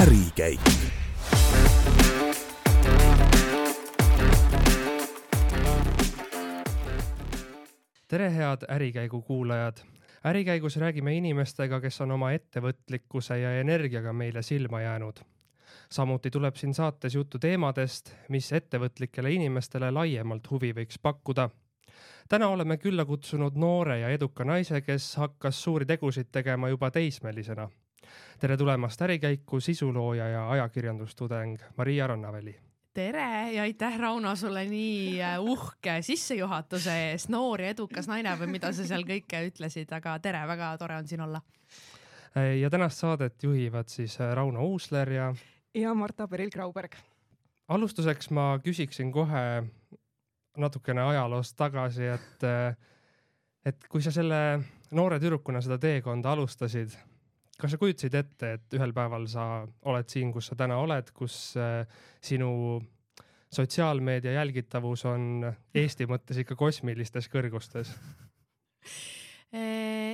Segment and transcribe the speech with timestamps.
[0.00, 0.60] ärikäik
[8.08, 9.76] tere, head Ärikäigu kuulajad.
[10.24, 15.20] ärikäigus räägime inimestega, kes on oma ettevõtlikkuse ja energiaga meile silma jäänud.
[15.90, 21.50] samuti tuleb siin saates juttu teemadest, mis ettevõtlikele inimestele laiemalt huvi võiks pakkuda.
[22.28, 27.70] täna oleme külla kutsunud noore ja eduka naise, kes hakkas suuri tegusid tegema juba teismelisena.
[28.40, 32.56] Tere tulemast Ärikäiku sisulooja ja ajakirjandustudeng Maria Rannaväli
[32.94, 38.50] tere ja aitäh, Rauno, sulle nii äh, uhke sissejuhatuse eest, noor ja edukas naine või
[38.56, 41.40] mida sa seal kõike ütlesid, aga tere, väga tore on siin olla.
[42.60, 45.34] ja tänast saadet juhivad siis äh, Rauno Uusler ja.
[45.74, 46.96] ja Marta Peril-Grauberg.
[47.68, 49.62] alustuseks ma küsiksin kohe
[50.56, 52.76] natukene ajaloost tagasi, et, äh,
[53.64, 56.96] et kui sa selle noore tüdrukuna seda teekonda alustasid
[57.60, 61.36] kas sa kujutasid ette, et ühel päeval sa oled siin, kus sa täna oled, kus
[61.60, 61.84] äh,
[62.24, 62.80] sinu
[63.50, 67.92] sotsiaalmeedia jälgitavus on Eesti mõttes ikka kosmilistes kõrgustes?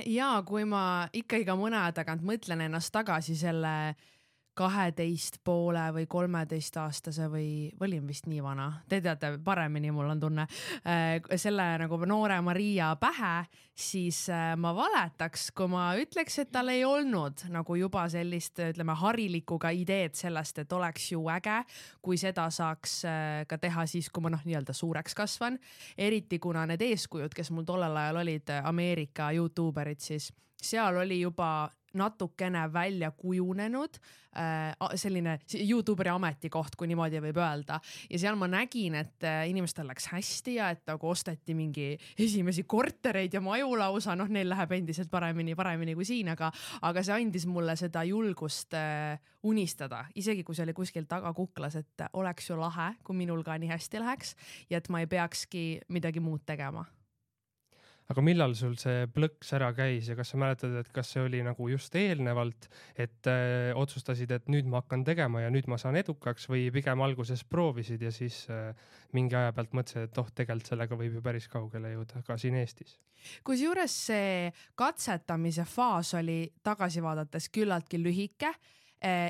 [0.07, 3.93] ja kui ma ikkagi ka mõne aja tagant mõtlen ennast tagasi selle
[4.57, 7.49] kaheteist poole või kolmeteistaastase või,
[7.83, 10.47] olin vist nii vana, te teate paremini, mul on tunne,
[10.87, 13.33] äh, selle nagu noore Maria pähe,
[13.77, 18.95] siis äh, ma valetaks, kui ma ütleks, et tal ei olnud nagu juba sellist, ütleme,
[18.97, 21.61] harilikku ka ideed sellest, et oleks ju äge,
[22.01, 25.59] kui seda saaks äh, ka teha siis, kui ma noh, nii-öelda suureks kasvan.
[25.97, 31.21] eriti kuna need eeskujud, kes mul tollel ajal olid, Ameerika Youtube erid, siis seal oli
[31.21, 33.99] juba natukene välja kujunenud
[34.37, 37.79] äh, selline Youtuberi ametikoht, kui niimoodi võib öelda.
[38.09, 42.63] ja seal ma nägin, et äh, inimestel läks hästi ja et nagu osteti mingi esimesi
[42.63, 47.17] kortereid ja maju lausa, noh, neil läheb endiselt paremini, paremini kui siin, aga, aga see
[47.17, 52.59] andis mulle seda julgust äh, unistada, isegi kui see oli kuskil tagakuklas, et oleks ju
[52.59, 54.35] lahe, kui minul ka nii hästi läheks
[54.69, 56.85] ja et ma ei peakski midagi muud tegema
[58.11, 61.41] aga millal sul see plõks ära käis ja kas sa mäletad, et kas see oli
[61.45, 65.99] nagu just eelnevalt, et äh, otsustasid, et nüüd ma hakkan tegema ja nüüd ma saan
[65.99, 68.71] edukaks või pigem alguses proovisid ja siis äh,
[69.17, 72.57] mingi aja pealt mõtlesid, et oh, tegelikult sellega võib ju päris kaugele jõuda ka siin
[72.61, 72.97] Eestis?
[73.43, 78.53] kusjuures see katsetamise faas oli tagasi vaadates küllaltki lühike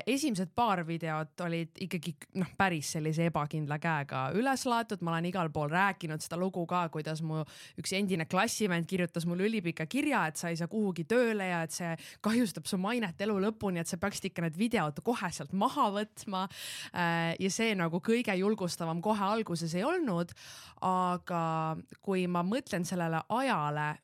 [0.06, 5.50] esimesed paar videot olid ikkagi noh, päris sellise ebakindla käega üles laetud, ma olen igal
[5.52, 7.42] pool rääkinud seda lugu ka, kuidas mu
[7.80, 11.76] üks endine klassivend kirjutas mulle ülipika kirja, et sa ei saa kuhugi tööle ja et
[11.76, 11.92] see
[12.24, 16.46] kahjustab su mainet elu lõpuni, et sa peaksid ikka need videod kohe sealt maha võtma.
[16.92, 20.32] Eh, ja see nagu kõige julgustavam kohe alguses ei olnud.
[20.78, 23.96] aga kui ma mõtlen sellele ajale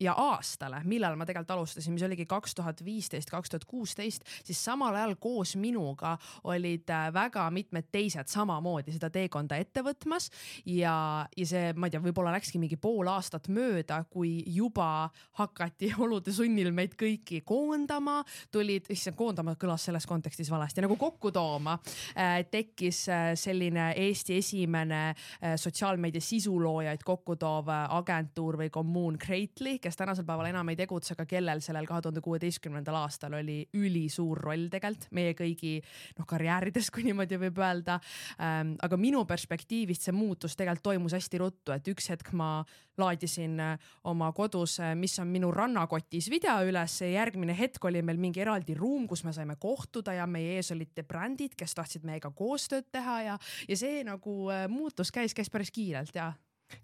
[0.00, 4.60] ja aastale, millal ma tegelikult alustasin, mis oligi kaks tuhat viisteist, kaks tuhat kuusteist, siis
[4.64, 10.28] samal ajal koos minuga olid äh, väga mitmed teised samamoodi seda teekonda ette võtmas
[10.66, 15.08] ja, ja see, ma ei tea, võib-olla läkski mingi pool aastat mööda, kui juba
[15.40, 18.20] hakati olude sunnil meid kõiki koondama,
[18.54, 21.78] tulid, issand, koondama kõlas selles kontekstis valesti, nagu kokku tooma
[22.14, 22.44] äh,.
[22.50, 29.78] tekkis äh, selline Eesti esimene äh, sotsiaalmeedia sisuloojaid kokku toov äh, agentuur või kommuun Greatly
[29.88, 34.40] kes tänasel päeval enam ei tegutse, aga kellel sellel kahe tuhande kuueteistkümnendal aastal oli ülisuur
[34.44, 35.78] roll tegelikult meie kõigi
[36.18, 37.98] noh, karjäärides, kui niimoodi võib öelda
[38.36, 38.76] ähm,.
[38.84, 42.50] aga minu perspektiivist see muutus tegelikult toimus hästi ruttu, et üks hetk ma
[42.98, 48.20] laadisin äh, oma kodus, äh, mis on minu rannakotis video üles järgmine hetk oli meil
[48.20, 52.30] mingi eraldi ruum, kus me saime kohtuda ja meie ees olid brändid, kes tahtsid meiega
[52.34, 53.38] koostööd teha ja,
[53.68, 56.32] ja see nagu äh, muutus käis, käis päris kiirelt ja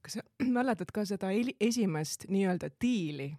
[0.02, 0.24] kas sa
[0.58, 3.32] mäletad ka seda esimest nii-öelda diili?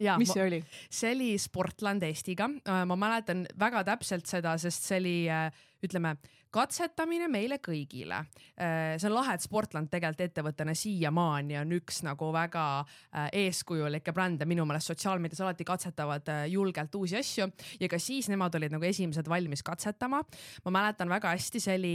[0.00, 0.58] Ja, mis see oli?
[0.92, 5.48] see oli Sportland Eestiga, äh, ma mäletan väga täpselt seda, sest see oli, äh,
[5.84, 6.16] ütleme,
[6.54, 8.22] katsetamine meile kõigile.
[8.56, 14.14] Äh, see on lahe, et Sportland tegelikult ettevõttena siiamaani on üks nagu väga äh, eeskujulikke
[14.16, 17.48] brände, minu meelest sotsiaalmeedias alati katsetavad äh, julgelt uusi asju
[17.80, 20.22] ja ka siis nemad olid nagu esimesed valmis katsetama.
[20.64, 21.94] ma mäletan väga hästi, see oli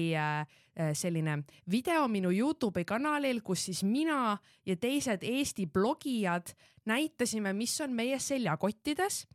[0.95, 1.41] selline
[1.71, 6.53] video minu Youtube'i kanalil, kus siis mina ja teised Eesti blogijad
[6.85, 9.25] näitasime, mis on meie seljakottides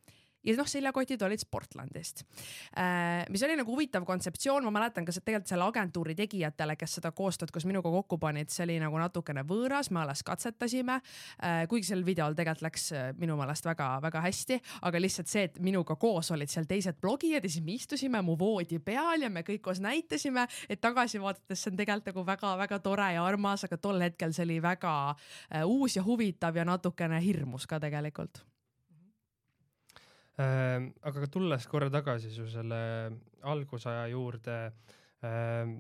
[0.47, 2.23] ja noh, seljakotid olid Sportlandist
[2.79, 7.13] äh,, mis oli nagu huvitav kontseptsioon, ma mäletan ka tegelikult selle agentuuri tegijatele, kes seda
[7.17, 11.65] koostööd koos minuga kokku panid, see oli nagu natukene võõras, me alles katsetasime äh,.
[11.71, 15.99] kuigi sel videol tegelikult läks äh, minu meelest väga-väga hästi, aga lihtsalt see, et minuga
[16.01, 19.65] koos olid seal teised blogijad ja siis me istusime mu voodi peal ja me kõik
[19.67, 24.01] koos näitasime, et tagasi vaadates see on tegelikult nagu väga-väga tore ja armas, aga tol
[24.03, 24.97] hetkel see oli väga
[25.67, 28.45] uus ja huvitav ja natukene hirmus ka tegelikult.
[30.37, 32.79] Aga tulles korra tagasi su selle
[33.49, 34.57] algusaja juurde
[35.25, 35.77] äh,.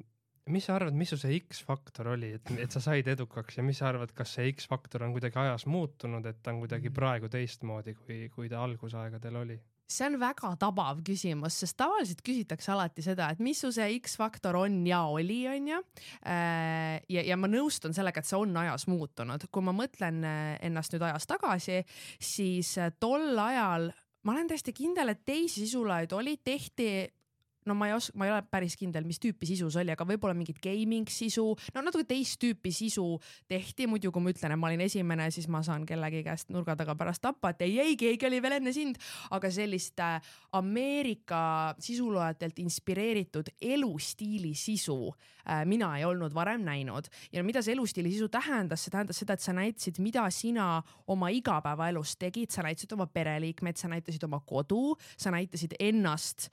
[0.46, 3.80] mis sa arvad, mis su see X-faktor oli, et, et sa said edukaks ja mis
[3.82, 6.94] sa arvad, kas see X-faktor on kuidagi ajas muutunud, et ta on kuidagi Mhm.
[6.94, 9.58] praegu teistmoodi, kui, kui ta algusaegadel oli?
[9.86, 14.56] see on väga tabav küsimus, sest tavaliselt küsitakse alati seda, et mis su see X-faktor
[14.58, 15.78] on ja oli, onju.
[16.24, 20.94] ja, ja ma nõustun sellega, et see on ajas muutunud, kui ma mõtlen äh, ennast
[20.94, 21.84] nüüd ajas tagasi,
[22.18, 23.92] siis äh, tol ajal
[24.26, 26.88] ma olen täiesti kindel, et teisi sisulaid oli, tehti
[27.66, 30.06] no ma ei oska, ma ei ole päris kindel, mis tüüpi sisu see oli, aga
[30.08, 33.06] võib-olla mingit gaming sisu, no natuke teist tüüpi sisu
[33.50, 36.76] tehti, muidu kui ma ütlen, et ma olin esimene, siis ma saan kellegi käest nurga
[36.78, 39.00] taga pärast tappa, et ei, ei, keegi oli veel enne sind,
[39.34, 40.20] aga sellist äh,
[40.56, 47.10] Ameerika sisuloojatelt inspireeritud elustiili sisu äh, mina ei olnud varem näinud.
[47.32, 50.68] Ja mida see elustiili sisu tähendas, see tähendas seda, et sa näitasid, mida sina
[51.10, 56.50] oma igapäevaelus tegid, sa näitasid oma pereliikmeid, sa näitasid oma kodu, sa näitasid ennast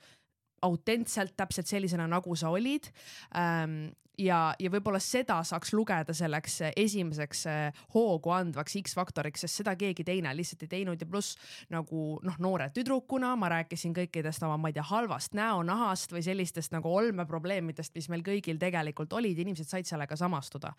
[0.64, 2.90] autentselt täpselt sellisena, nagu sa olid.
[3.36, 9.74] Ähm, ja, ja võib-olla seda saaks lugeda selleks esimeseks äh, hoogu andvaks X-faktoriks, sest seda
[9.78, 11.00] keegi teine lihtsalt ei teinud.
[11.00, 11.38] Ja pluss
[11.72, 16.74] nagu noh, noore tüdrukuna ma rääkisin kõikidest oma, ma ei tea, halvast näonahast või sellistest
[16.74, 20.74] nagu olmeprobleemidest, mis meil kõigil tegelikult olid, inimesed said sellega samastuda.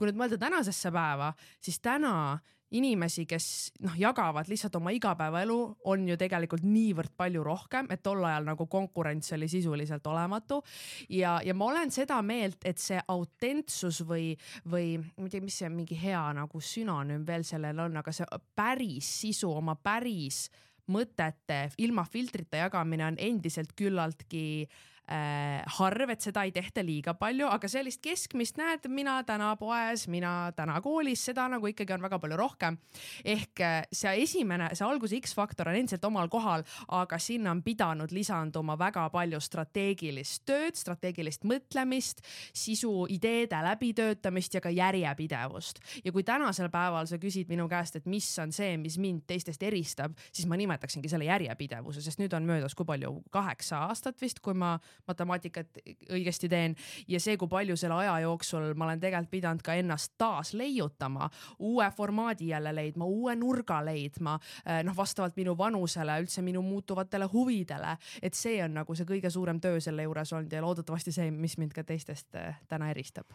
[0.00, 2.40] kui nüüd mõelda tänasesse päeva, siis täna
[2.76, 3.46] inimesi, kes
[3.84, 5.58] noh, jagavad lihtsalt oma igapäevaelu,
[5.90, 10.62] on ju tegelikult niivõrd palju rohkem, et tol ajal nagu konkurents oli sisuliselt olematu.
[11.08, 14.32] ja, ja ma olen seda meelt, et see autentsus või,
[14.70, 18.26] või ma ei tea, mis see mingi hea nagu sünonüüm veel sellel on, aga see
[18.56, 20.48] päris sisu, oma päris
[20.90, 24.68] mõtete ilma filtrita jagamine on endiselt küllaltki
[25.10, 30.06] äh, harv, et seda ei tehta liiga palju, aga sellist keskmist näed, mina täna poes,
[30.10, 32.78] mina täna koolis, seda nagu ikkagi on väga palju rohkem.
[33.24, 38.12] ehk äh, see esimene, see alguse X-faktor on endiselt omal kohal, aga sinna on pidanud
[38.14, 45.80] lisanduma väga palju strateegilist tööd, strateegilist mõtlemist, sisu, ideede läbitöötamist ja ka järjepidevust.
[46.04, 49.62] ja kui tänasel päeval sa küsid minu käest, et mis on see, mis mind teistest
[49.62, 54.40] eristab, siis ma nimetaksingi selle järjepidevuse, sest nüüd on möödas, kui palju, kaheksa aastat vist,
[54.44, 54.76] kui ma
[55.08, 55.80] matemaatikat
[56.10, 56.76] õigesti teen.
[57.08, 61.28] Ja see, kui palju selle aja jooksul ma olen tegelikult pidanud ka ennast taas leiutama,
[61.58, 64.36] uue formaadi jälle leidma, uue nurga leidma,
[64.84, 69.60] noh, vastavalt minu vanusele, üldse minu muutuvatele huvidele, et see on nagu see kõige suurem
[69.62, 73.28] töö selle juures olnud ja loodetavasti see, mis mind ka teistest äh, täna eristab.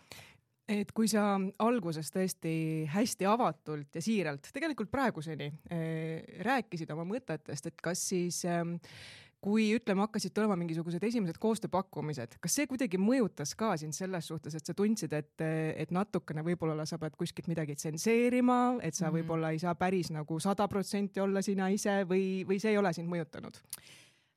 [0.66, 2.52] Et kui sa alguses tõesti
[2.90, 8.64] hästi avatult ja siiralt, tegelikult praeguseni äh, rääkisid oma mõtetest, et kas siis äh,
[9.46, 14.56] kui ütleme, hakkasid tulema mingisugused esimesed koostööpakkumised, kas see kuidagi mõjutas ka sind selles suhtes,
[14.58, 15.46] et sa tundsid, et,
[15.86, 19.20] et natukene võib-olla sa pead kuskilt midagi tsenseerima, et sa mm -hmm.
[19.20, 22.94] võib-olla ei saa päris nagu sada protsenti olla sina ise või, või see ei ole
[22.94, 23.62] sind mõjutanud?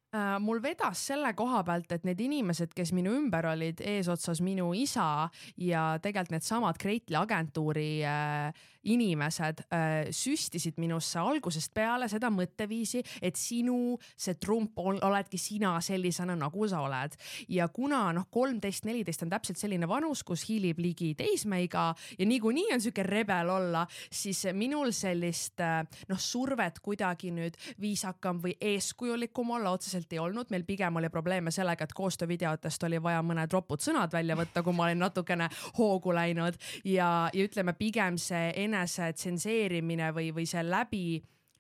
[0.08, 4.70] Uh, mul vedas selle koha pealt, et need inimesed, kes minu ümber olid, eesotsas minu
[4.72, 5.28] isa
[5.60, 13.36] ja tegelikult needsamad Kreitli agentuuri uh, inimesed äh, süstisid minusse algusest peale seda mõtteviisi, et
[13.36, 17.16] sinu see trump ol, oledki sina sellisena, nagu sa oled.
[17.48, 22.72] ja kuna noh, kolmteist, neliteist on täpselt selline vanus, kus hiilib ligi teismeiga ja niikuinii
[22.74, 29.50] on sihuke rebel olla, siis minul sellist äh, noh, survet kuidagi nüüd viisakam või eeskujulikum
[29.58, 30.50] olla otseselt ei olnud.
[30.50, 34.76] meil pigem oli probleeme sellega, et koostöövideotest oli vaja mõned ropud sõnad välja võtta, kui
[34.76, 40.62] ma olin natukene hoogu läinud ja, ja ütleme pigem see enese tsenseerimine või, või see
[40.64, 41.04] läbi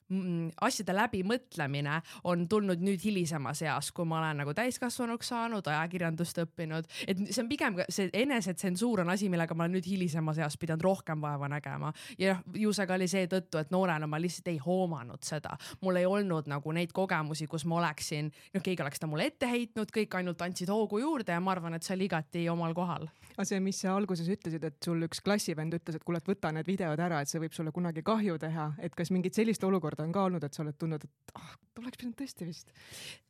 [0.08, 1.98] mm, asjade läbimõtlemine
[2.28, 7.42] on tulnud nüüd hilisemas eas, kui ma olen nagu täiskasvanuks saanud, ajakirjandust õppinud, et see
[7.42, 11.50] on pigem see enesetsensuur on asi, millega ma olen nüüd hilisemas eas pidanud rohkem vaeva
[11.52, 11.92] nägema.
[12.18, 16.00] Ja noh, ju see ka oli seetõttu, et noorena ma lihtsalt ei hoomanud seda, mul
[16.00, 19.92] ei olnud nagu neid kogemusi, kus ma oleksin, noh, keegi oleks ta mulle ette heitnud,
[19.94, 23.08] kõik ainult andsid hoogu juurde ja ma arvan, et see oli igati omal kohal.
[23.38, 26.50] Aga see, mis sa alguses ütlesid, et sul üks klassivend ütles, et kuule, et võta
[26.54, 30.02] need videod ära, et see võib sulle kunagi kahju teha, et kas mingit sellist olukorda
[30.02, 32.72] on ka olnud, et sa oled tundnud, et ah, oleks pidanud tõesti vist?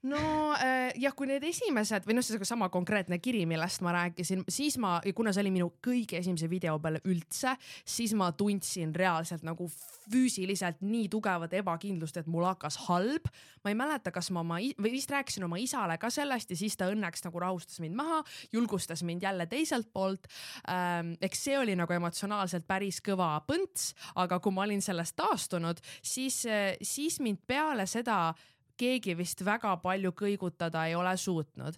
[0.08, 0.20] no
[0.54, 4.98] äh, jah, kui need esimesed või noh, seesama konkreetne kiri, millest ma rääkisin, siis ma,
[5.16, 7.54] kuna see oli minu kõige esimese video peale üldse,
[7.88, 9.66] siis ma tundsin reaalselt nagu
[10.08, 13.28] füüsiliselt nii tugevat ebakindlust, et mul hakkas halb.
[13.64, 16.76] ma ei mäleta, kas ma oma või vist rääkisin oma isale ka sellest ja siis
[16.78, 20.30] ta õnneks nagu rahustas mind maha, julgustas mind jälle teiselt poolt
[20.70, 21.16] ähm,.
[21.20, 26.44] eks see oli nagu emotsionaalselt päris kõva põnts, aga kui ma olin sellest taastunud, siis,
[26.82, 28.32] siis mind peale seda
[28.78, 31.76] keegi vist väga palju kõigutada ei ole suutnud.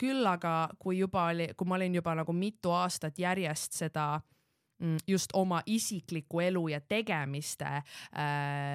[0.00, 4.20] küll aga, kui juba oli, kui ma olin juba nagu mitu aastat järjest seda
[4.80, 7.84] mm, just oma isikliku elu ja tegemiste äh,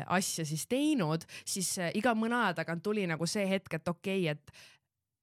[0.07, 4.29] asja siis teinud, siis äh, iga mõne aja tagant tuli nagu see hetk, et okei
[4.29, 4.73] okay,, et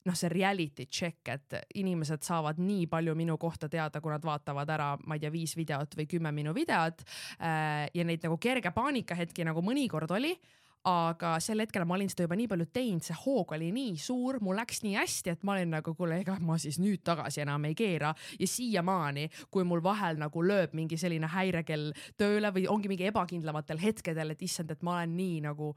[0.08, 4.70] noh, see reality check, et inimesed saavad nii palju minu kohta teada, kui nad vaatavad
[4.74, 7.04] ära, ma ei tea, viis videot või kümme minu videot
[7.38, 7.86] äh,.
[7.94, 10.34] ja neid nagu kerge paanikahetki nagu mõnikord oli
[10.88, 14.40] aga sel hetkel ma olin seda juba nii palju teinud, see hoog oli nii suur,
[14.42, 17.68] mul läks nii hästi, et ma olin nagu, kuule, ega ma siis nüüd tagasi enam
[17.68, 18.12] ei keera.
[18.40, 23.80] Ja siiamaani, kui mul vahel nagu lööb mingi selline häirekell tööle või ongi mingi ebakindlamatel
[23.82, 25.72] hetkedel, et issand, et ma olen nii nagu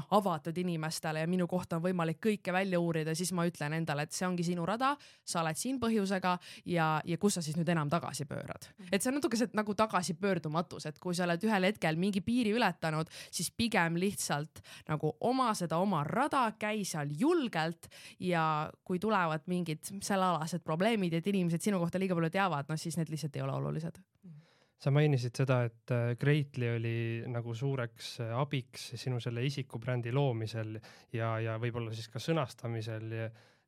[0.00, 4.06] noh, avatud inimestele ja minu kohta on võimalik kõike välja uurida, siis ma ütlen endale,
[4.06, 6.36] et see ongi sinu rada, sa oled siin põhjusega
[6.72, 8.68] ja, ja kus sa siis nüüd enam tagasi pöörad.
[8.78, 8.88] Mhm.
[8.92, 12.54] et see on natuke see nagu tagasipöördumatus, et kui sa oled ühel hetkel mingi piiri
[12.56, 17.90] ületanud, siis pigem lihtsalt nagu oma seda oma rada, käi seal julgelt
[18.20, 18.44] ja
[18.84, 23.10] kui tulevad mingid sellealased probleemid, et inimesed sinu kohta liiga palju teavad, noh siis need
[23.12, 24.30] lihtsalt ei ole olulised mm.
[24.30, 24.39] -hmm
[24.80, 26.96] sa mainisid seda, et äh, Greatly oli
[27.28, 30.78] nagu suureks äh, abiks sinu selle isikubrändi loomisel
[31.12, 33.12] ja, ja võib-olla siis ka sõnastamisel,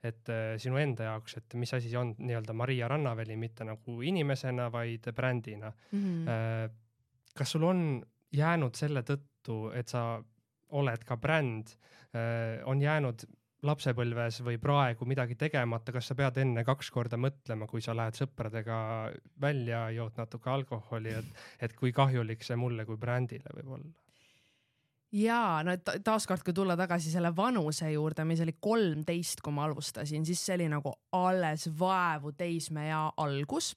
[0.03, 4.71] et äh, sinu enda jaoks, et mis asi on nii-öelda Maria Rannaväli mitte nagu inimesena,
[4.73, 6.01] vaid brändina mm.
[6.01, 6.81] -hmm.
[7.37, 7.85] kas sul on
[8.33, 10.23] jäänud selle tõttu, et sa
[10.73, 11.75] oled ka bränd,
[12.65, 13.25] on jäänud
[13.63, 18.19] lapsepõlves või praegu midagi tegemata, kas sa pead enne kaks korda mõtlema, kui sa lähed
[18.19, 18.77] sõpradega
[19.41, 23.93] välja, jood natuke alkoholi, et, et kui kahjulik see mulle kui brändile võib olla?
[25.13, 30.25] ja no taaskord, kui tulla tagasi selle vanuse juurde, mis oli kolmteist, kui ma alustasin,
[30.25, 33.75] siis see oli nagu alles vaevu teismeea algus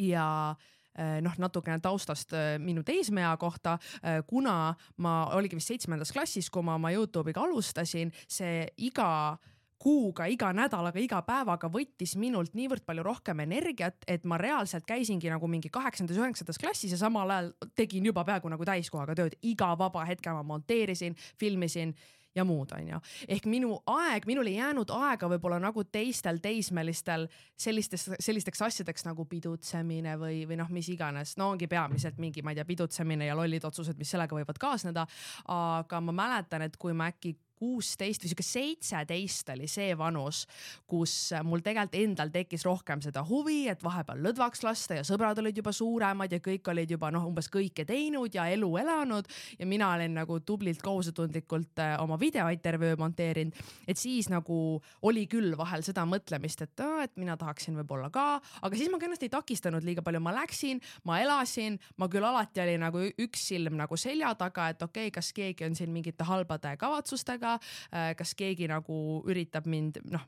[0.00, 0.75] ja Äh,
[1.24, 6.64] noh, natukene taustast äh, minu teismeea kohta, äh, kuna ma oligi vist seitsmendas klassis, kui
[6.66, 9.36] ma oma Youtube'iga alustasin, see iga
[9.78, 15.30] kuuga, iga nädalaga, iga päevaga võttis minult niivõrd palju rohkem energiat, et ma reaalselt käisingi
[15.30, 19.74] nagu mingi kaheksandas, üheksandas klassis ja samal ajal tegin juba peaaegu nagu täiskohaga tööd, iga
[19.78, 21.94] vaba hetke ma monteerisin, filmisin
[22.36, 23.00] ja muud, onju.
[23.28, 27.26] ehk minu aeg, minul ei jäänud aega võib-olla nagu teistel teismelistel
[27.58, 32.52] sellistes, sellisteks asjadeks nagu pidutsemine või, või noh, mis iganes, no ongi peamiselt mingi, ma
[32.52, 35.06] ei tea, pidutsemine ja lollid otsused, mis sellega võivad kaasneda.
[35.52, 40.44] aga ma mäletan, et kui ma äkki kuusteist või sihuke seitseteist oli see vanus,
[40.88, 45.56] kus mul tegelikult endal tekkis rohkem seda huvi, et vahepeal lõdvaks lasta ja sõbrad olid
[45.56, 49.28] juba suuremad ja kõik olid juba noh, umbes kõike teinud ja elu elanud.
[49.58, 53.54] Ja mina olin nagu tublilt kohusetundlikult äh, oma videoid terve öö monteerinud.
[53.88, 58.76] et siis nagu oli küll vahel seda mõtlemist, et, et mina tahaksin võib-olla ka, aga
[58.76, 62.62] siis ma ka ennast ei takistanud liiga palju, ma läksin, ma elasin, ma küll alati
[62.64, 66.26] oli nagu üks silm nagu selja taga, et okei okay,, kas keegi on siin mingite
[66.26, 67.58] halbade kavatsustega sellega,
[67.92, 70.24] äh, kas keegi nagu üritab mind noh,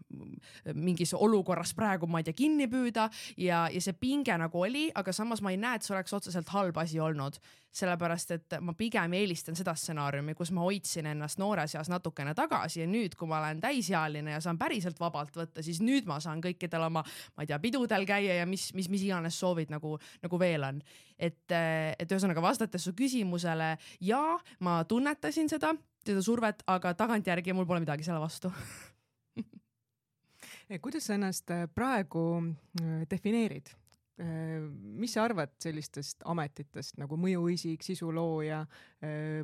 [0.75, 5.13] mingis olukorras praegu ma ei tea kinni püüda ja, ja see pinge nagu oli, aga
[5.13, 7.39] samas ma ei näe, et see oleks otseselt halb asi olnud
[7.79, 12.83] sellepärast et ma pigem eelistan seda stsenaariumi, kus ma hoidsin ennast noores eas natukene tagasi
[12.83, 16.43] ja nüüd, kui ma olen täisealine ja saan päriselt vabalt võtta, siis nüüd ma saan
[16.45, 17.05] kõikidel oma,
[17.37, 20.81] ma ei tea, pidudel käia ja mis, mis, mis iganes soovid nagu, nagu veel on.
[21.19, 24.23] et, et ühesõnaga vastates su küsimusele, ja
[24.65, 25.75] ma tunnetasin seda
[26.09, 28.53] seda survet, aga tagantjärgi mul pole midagi selle vastu
[30.83, 32.25] kuidas sa ennast äh, praegu
[32.81, 33.71] äh, defineerid?
[34.19, 34.59] Äh,
[34.99, 38.65] mis sa arvad sellistest ametitest nagu mõjuisik, sisulooja?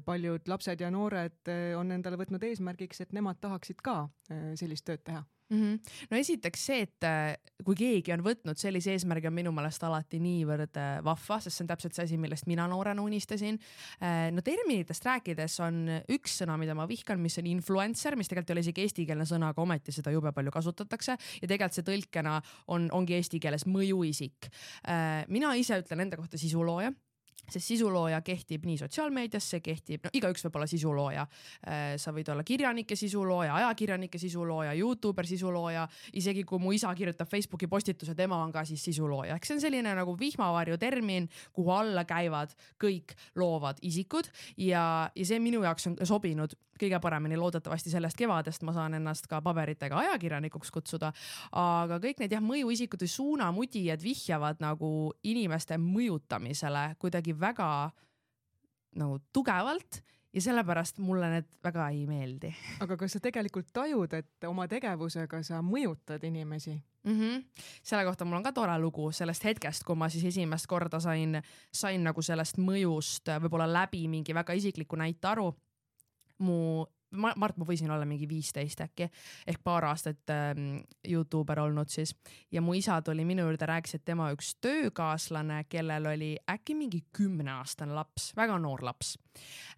[0.05, 1.47] paljud lapsed ja noored
[1.79, 4.09] on endale võtnud eesmärgiks, et nemad tahaksid ka
[4.59, 5.57] sellist tööd teha mm.
[5.57, 5.79] -hmm.
[6.11, 10.21] no esiteks see, et äh, kui keegi on võtnud sellise eesmärgi, on minu meelest alati
[10.23, 13.59] niivõrd äh, vahva, sest see on täpselt see asi, millest mina noorena unistasin.
[14.01, 15.85] Äh, no terminitest rääkides on
[16.17, 19.53] üks sõna, mida ma vihkan, mis on influencer, mis tegelikult ei ole isegi eestikeelne sõna,
[19.55, 22.39] aga ometi seda jube palju kasutatakse ja tegelikult see tõlkena
[22.75, 24.51] on, ongi eesti keeles mõjuisik.
[25.29, 26.93] mina ise ütlen enda kohta sisulooja
[27.51, 31.27] sest sisulooja kehtib nii sotsiaalmeedias, see kehtib, no igaüks võib olla sisulooja.
[31.69, 37.31] Äh, sa võid olla kirjanike sisulooja, ajakirjanike sisulooja, Youtuber sisulooja, isegi kui mu isa kirjutab
[37.31, 41.73] Facebooki postituse, tema on ka siis sisulooja, ehk see on selline nagu vihmavarju termin, kuhu
[41.75, 47.93] alla käivad kõik loovad isikud ja, ja see minu jaoks on sobinud kõige paremini loodetavasti
[47.93, 51.13] sellest kevadest ma saan ennast ka paberitega ajakirjanikuks kutsuda.
[51.53, 57.69] aga kõik need jah, mõjuisikud või suunamudijad vihjavad nagu inimeste mõjutamisele kuidagi väga
[58.95, 60.01] nagu tugevalt
[60.35, 62.51] ja sellepärast mulle need väga ei meeldi.
[62.83, 66.75] aga kas sa tegelikult tajud, et oma tegevusega sa mõjutad inimesi?
[67.05, 67.21] mm.
[67.21, 67.45] -hmm.
[67.83, 71.43] selle kohta mul on ka tore lugu sellest hetkest, kui ma siis esimest korda sain,
[71.73, 75.55] sain nagu sellest mõjust võib-olla läbi mingi väga isikliku näite aru
[76.39, 79.09] mu Mart, ma võisin olla mingi viisteist äkki
[79.47, 82.15] ehk paar aastat ähm, Youtuber olnud siis.
[82.53, 87.05] Ja mu isa tuli minu juurde, rääkis, et tema üks töökaaslane, kellel oli äkki mingi
[87.15, 89.15] kümneaastane laps, väga noor laps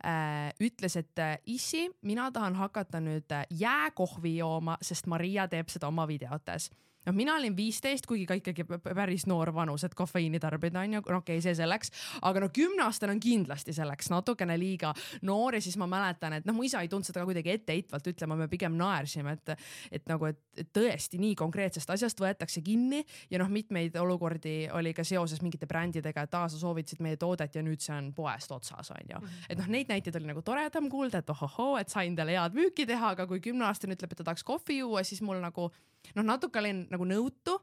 [0.05, 5.71] äh,, ütles, et äh, issi, mina tahan hakata nüüd äh, jääkohvi jooma, sest Maria teeb
[5.73, 6.71] seda oma videotes
[7.07, 11.21] noh, mina olin viisteist, kuigi ka ikkagi päris noor vanus, et kofeiini tarbida onju, no
[11.21, 11.93] okei okay,, see selleks,
[12.27, 14.93] aga no kümneaastane on kindlasti selleks natukene liiga
[15.27, 18.11] noor ja siis ma mäletan, et noh, mu isa ei tulnud seda ka kuidagi etteheitvalt
[18.13, 19.55] ütlema, me pigem naersime, et,
[20.01, 25.05] et nagu, et tõesti nii konkreetsest asjast võetakse kinni ja noh, mitmeid olukordi oli ka
[25.07, 28.93] seoses mingite brändidega, et aa, sa soovitasid meie toodet ja nüüd see on poest otsas
[28.95, 29.21] onju.
[29.21, 29.43] Mhm.
[29.51, 32.87] et noh, neid näiteid oli nagu toredam kuulda, et ohohoo, et sain talle head müüki
[32.89, 35.71] teha, aga kui kümneaastane ütleb, et ta tahaks kohvi juua, siis mul nagu
[36.15, 37.57] noh, natuke olin nagu nõutu,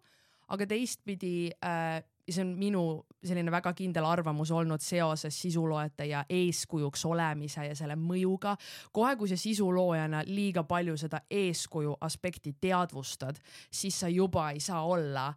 [0.53, 2.83] aga teistpidi äh, see on minu
[3.23, 8.55] selline väga kindel arvamus olnud seoses sisuloojate ja eeskujuks olemise ja selle mõjuga.
[8.91, 13.39] kohe, kui sa sisuloojana liiga palju seda eeskuju aspekti teadvustad,
[13.71, 15.33] siis sa juba ei saa olla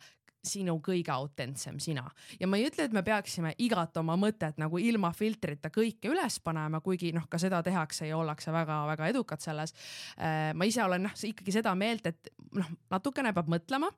[0.46, 2.06] sinu kõige autentsem sina.
[2.40, 6.40] ja ma ei ütle, et me peaksime igat oma mõtet nagu ilma filtrita kõike üles
[6.40, 9.74] panema, kuigi noh, ka seda tehakse ja ollakse väga-väga edukad selles.
[10.16, 13.90] Äh, ma ise olen noh, ikkagi seda meelt, et noh, natukene peab mõtlema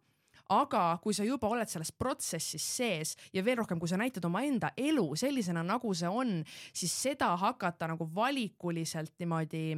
[0.48, 4.72] aga kui sa juba oled selles protsessis sees ja veel rohkem, kui sa näitad omaenda
[4.76, 6.38] elu sellisena, nagu see on,
[6.72, 9.76] siis seda hakata nagu valikuliselt niimoodi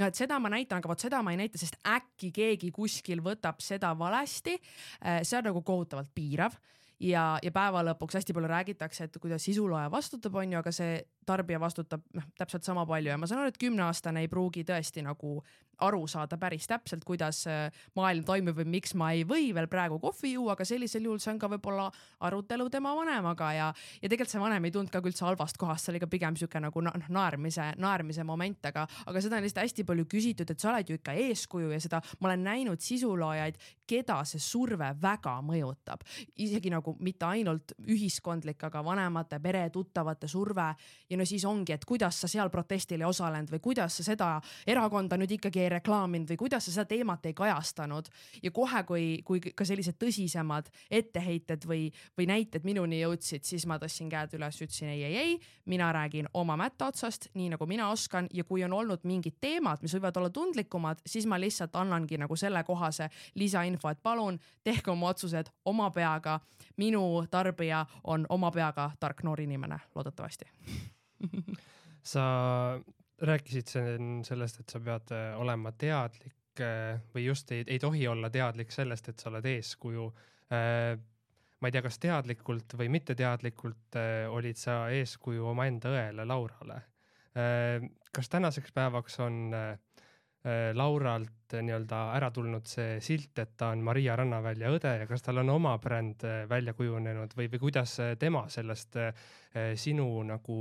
[0.00, 3.22] no et seda ma näitan, aga vot seda ma ei näita, sest äkki keegi kuskil
[3.24, 4.58] võtab seda valesti.
[5.04, 6.56] Äh, see on nagu kohutavalt piirav
[7.02, 11.60] ja, ja päeva lõpuks hästi palju räägitakse, et kuidas sisulooja vastutab, onju, aga see tarbija
[11.62, 15.38] vastutab noh, täpselt sama palju ja ma saan aru, et kümneaastane ei pruugi tõesti nagu
[15.82, 19.98] aru saada päris täpselt, kuidas äh, maailm toimib või miks ma ei või veel praegu
[20.02, 21.88] kohvi juua, aga sellisel juhul see on ka võib-olla
[22.28, 23.68] arutelu tema vanemaga ja,
[24.02, 26.62] ja tegelikult see vanem ei tulnud ka üldse halvast kohast, see oli ka pigem sihuke
[26.62, 30.70] nagu noh naermise, naermise moment, aga, aga seda on lihtsalt hästi palju küsitud, et sa
[30.72, 36.04] oled ju ikka eeskuju ja seda ma olen näinud sisuloojaid, keda see surve väga mõjutab,
[36.40, 40.70] isegi nagu mitte ainult ühiskondlik, aga vanemate, pere, tuttavate surve
[41.12, 44.28] ja no siis ongi, et kuidas sa seal protestil ei osalenud või kuidas sa seda
[44.66, 48.08] erakonda nüüd ikkagi ei reklaaminud või kuidas sa seda teemat ei kajastanud.
[48.42, 53.78] ja kohe, kui, kui ka sellised tõsisemad etteheited või, või näited minuni jõudsid, siis ma
[53.82, 57.90] tõstsin käed üles, ütlesin ei, ei, ei, mina räägin oma mätta otsast, nii nagu mina
[57.90, 62.18] oskan ja kui on olnud mingid teemad, mis võivad olla tundlikumad, siis ma lihtsalt annangi
[62.18, 66.40] nagu sellekohase lisainfo, et palun tehke oma otsused oma peaga.
[66.76, 70.48] minu tarbija on oma peaga tark noor inimene, loodetavasti
[72.12, 72.24] sa
[73.22, 73.70] rääkisid
[74.26, 78.72] sellest, et sa pead äh, olema teadlik äh, või just ei, ei tohi olla teadlik
[78.74, 80.08] sellest, et sa oled eeskuju.
[80.52, 80.96] Äh,
[81.62, 83.96] ma ei tea, kas teadlikult või mitteteadlikult
[84.34, 86.80] olid sa eeskuju omaenda õele Laurale.
[88.12, 89.54] kas tänaseks päevaks on
[90.74, 95.38] Lauralt nii-öelda ära tulnud see silt, et ta on Maria Rannavälja õde ja kas tal
[95.38, 98.98] on oma bränd välja kujunenud või, või kuidas tema sellest
[99.78, 100.58] sinu nagu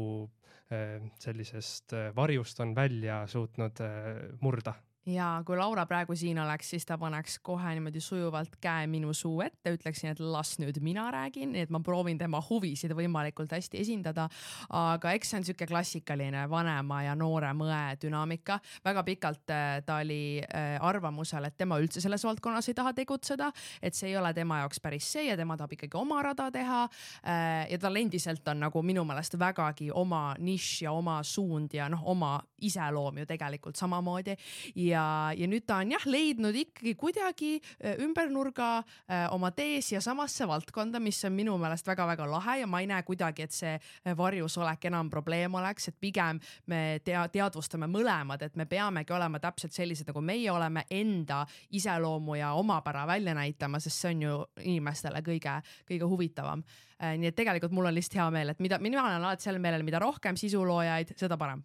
[1.19, 4.73] sellisest äh, varjust on välja suutnud äh, murda
[5.05, 9.41] ja kui Laura praegu siin oleks, siis ta paneks kohe niimoodi sujuvalt käe minu suu
[9.41, 13.81] ette, ütleksin, et las nüüd mina räägin, nii et ma proovin tema huvisid võimalikult hästi
[13.81, 14.27] esindada.
[14.69, 18.59] aga eks see on sihuke klassikaline vanema ja noore mõe dünaamika.
[18.85, 23.51] väga pikalt äh, ta oli äh, arvamusel, et tema üldse selles valdkonnas ei taha tegutseda,
[23.81, 26.83] et see ei ole tema jaoks päris see ja tema tahab ikkagi oma rada teha.
[27.25, 31.89] Äh, ja tal endiselt on nagu minu meelest vägagi oma nišš ja oma suund ja
[31.89, 34.35] noh, oma iseloom ju tegelikult samamoodi.
[34.75, 35.03] Ja,
[35.37, 40.01] ja nüüd ta on jah leidnud ikkagi kuidagi äh, ümber nurga äh, oma tee siia
[40.03, 42.59] samasse valdkonda, mis on minu meelest väga-väga lahe.
[42.61, 47.01] Ja ma ei näe kuidagi, et see äh, varjusolek enam probleem oleks, et pigem me
[47.05, 51.43] tea, teadvustame mõlemad, et me peamegi olema täpselt sellised, nagu meie oleme, enda
[51.77, 56.63] iseloomu ja omapära välja näitama, sest see on ju inimestele kõige-kõige huvitavam.
[57.01, 59.83] nii et tegelikult mul on lihtsalt hea meel, et mida, mina olen alati sel meelel,
[59.83, 61.63] mida rohkem sisuloojaid, seda parem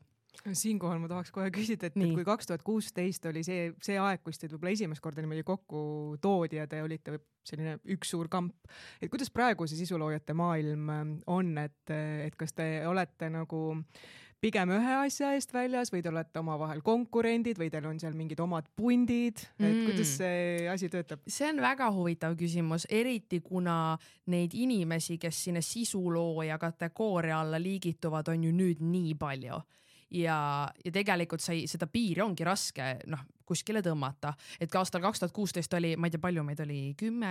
[0.54, 4.22] siinkohal ma tahaks kohe küsida, et, et kui kaks tuhat kuusteist oli see, see aeg,
[4.24, 5.80] kus teid võib-olla esimest korda niimoodi kokku
[6.22, 8.54] toodi ja te olite selline üks suur kamp,
[9.00, 13.62] et kuidas praegu see sisuloojate maailm ähm, on, et, et kas te olete nagu
[14.42, 18.40] pigem ühe asja eest väljas või te olete omavahel konkurendid või teil on seal mingid
[18.44, 19.86] omad pundid, et mm.
[19.88, 21.24] kuidas see asi töötab?
[21.26, 23.96] see on väga huvitav küsimus, eriti kuna
[24.32, 29.62] neid inimesi, kes sinna sisulooja kategooria alla liigituvad, on ju nüüd nii palju
[30.10, 30.38] ja,
[30.84, 35.34] ja tegelikult sai seda piiri ongi raske noh kuskile tõmmata, et ka aastal kaks tuhat
[35.34, 37.30] kuusteist oli, ma ei tea, palju meid oli, kümme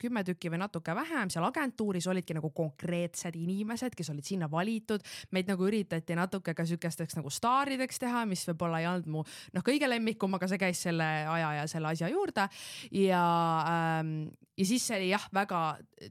[0.00, 5.04] kümme tükki või natuke vähem, seal agentuuris olidki nagu konkreetsed inimesed, kes olid sinna valitud.
[5.30, 9.64] meid nagu üritati natuke ka sihukesteks nagu staarideks teha, mis võib-olla ei olnud mu noh,
[9.64, 12.48] kõige lemmikum, aga see käis selle aja ja selle asja juurde
[12.92, 13.24] ja
[13.68, 15.60] ähm, ja siis see oli jah, väga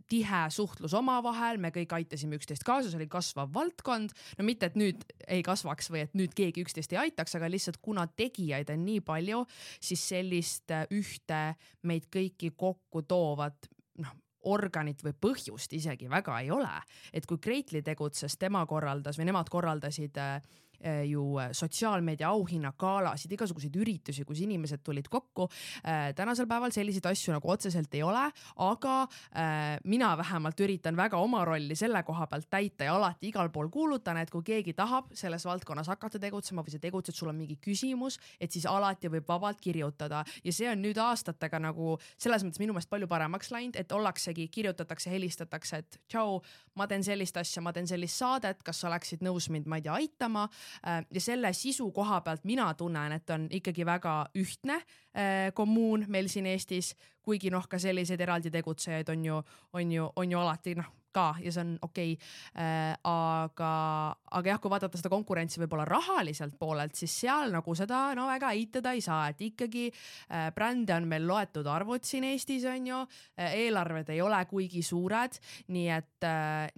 [0.10, 4.13] tihe suhtlus omavahel, me kõik aitasime üksteist kaasa, see oli kasvav valdkond.
[4.38, 7.82] no mitte, et nüüd ei kasvaks või et nüüd keegi üksteist ei aitaks, aga lihtsalt
[7.84, 9.43] kuna tegijaid on nii palju,
[9.84, 11.41] siis sellist ühte
[11.88, 13.67] meid kõiki kokku toovat
[14.03, 14.15] noh,
[14.47, 16.71] organit või põhjust isegi väga ei ole.
[17.13, 20.41] et kui Kreitli tegutses, tema korraldas või nemad korraldasid äh,
[21.05, 25.47] ju eh, sotsiaalmeedia auhinnagalasid, igasuguseid üritusi, kus inimesed tulid kokku.
[25.83, 28.27] Eh, tänasel päeval selliseid asju nagu otseselt ei ole,
[28.63, 28.95] aga
[29.87, 34.17] mina vähemalt üritan väga oma rolli selle koha pealt täita ja alati igal pool kuulutan,
[34.21, 38.17] et kui keegi tahab selles valdkonnas hakata tegutsema või sa tegutsed, sul on mingi küsimus,
[38.41, 42.75] et siis alati võib vabalt kirjutada ja see on nüüd aastatega nagu selles mõttes minu
[42.75, 46.41] meelest palju paremaks läinud, et ollaksegi, kirjutatakse, helistatakse, et tšau,
[46.79, 49.87] ma teen sellist asja, ma teen sellist saadet, kas sa oleksid nõus mind, ma ei
[49.87, 54.77] tea, aitama Äh, ja selle sisu koha pealt mina tunnen, et on ikkagi väga ühtne
[54.77, 59.41] äh, kommuun meil siin Eestis, kuigi noh, ka selliseid eraldi tegutsejaid on ju,
[59.73, 62.13] on ju, on ju alati noh ka ja see on okei.
[62.13, 62.65] Okay..
[62.67, 63.71] Äh, aga,
[64.38, 68.51] aga jah, kui vaadata seda konkurentsi võib-olla rahaliselt poolelt, siis seal nagu seda no väga
[68.58, 73.01] eitada ei saa, et ikkagi äh, brände on meil loetud arvud siin Eestis on ju,
[73.39, 75.38] äh, eelarved ei ole kuigi suured,
[75.73, 76.27] nii et,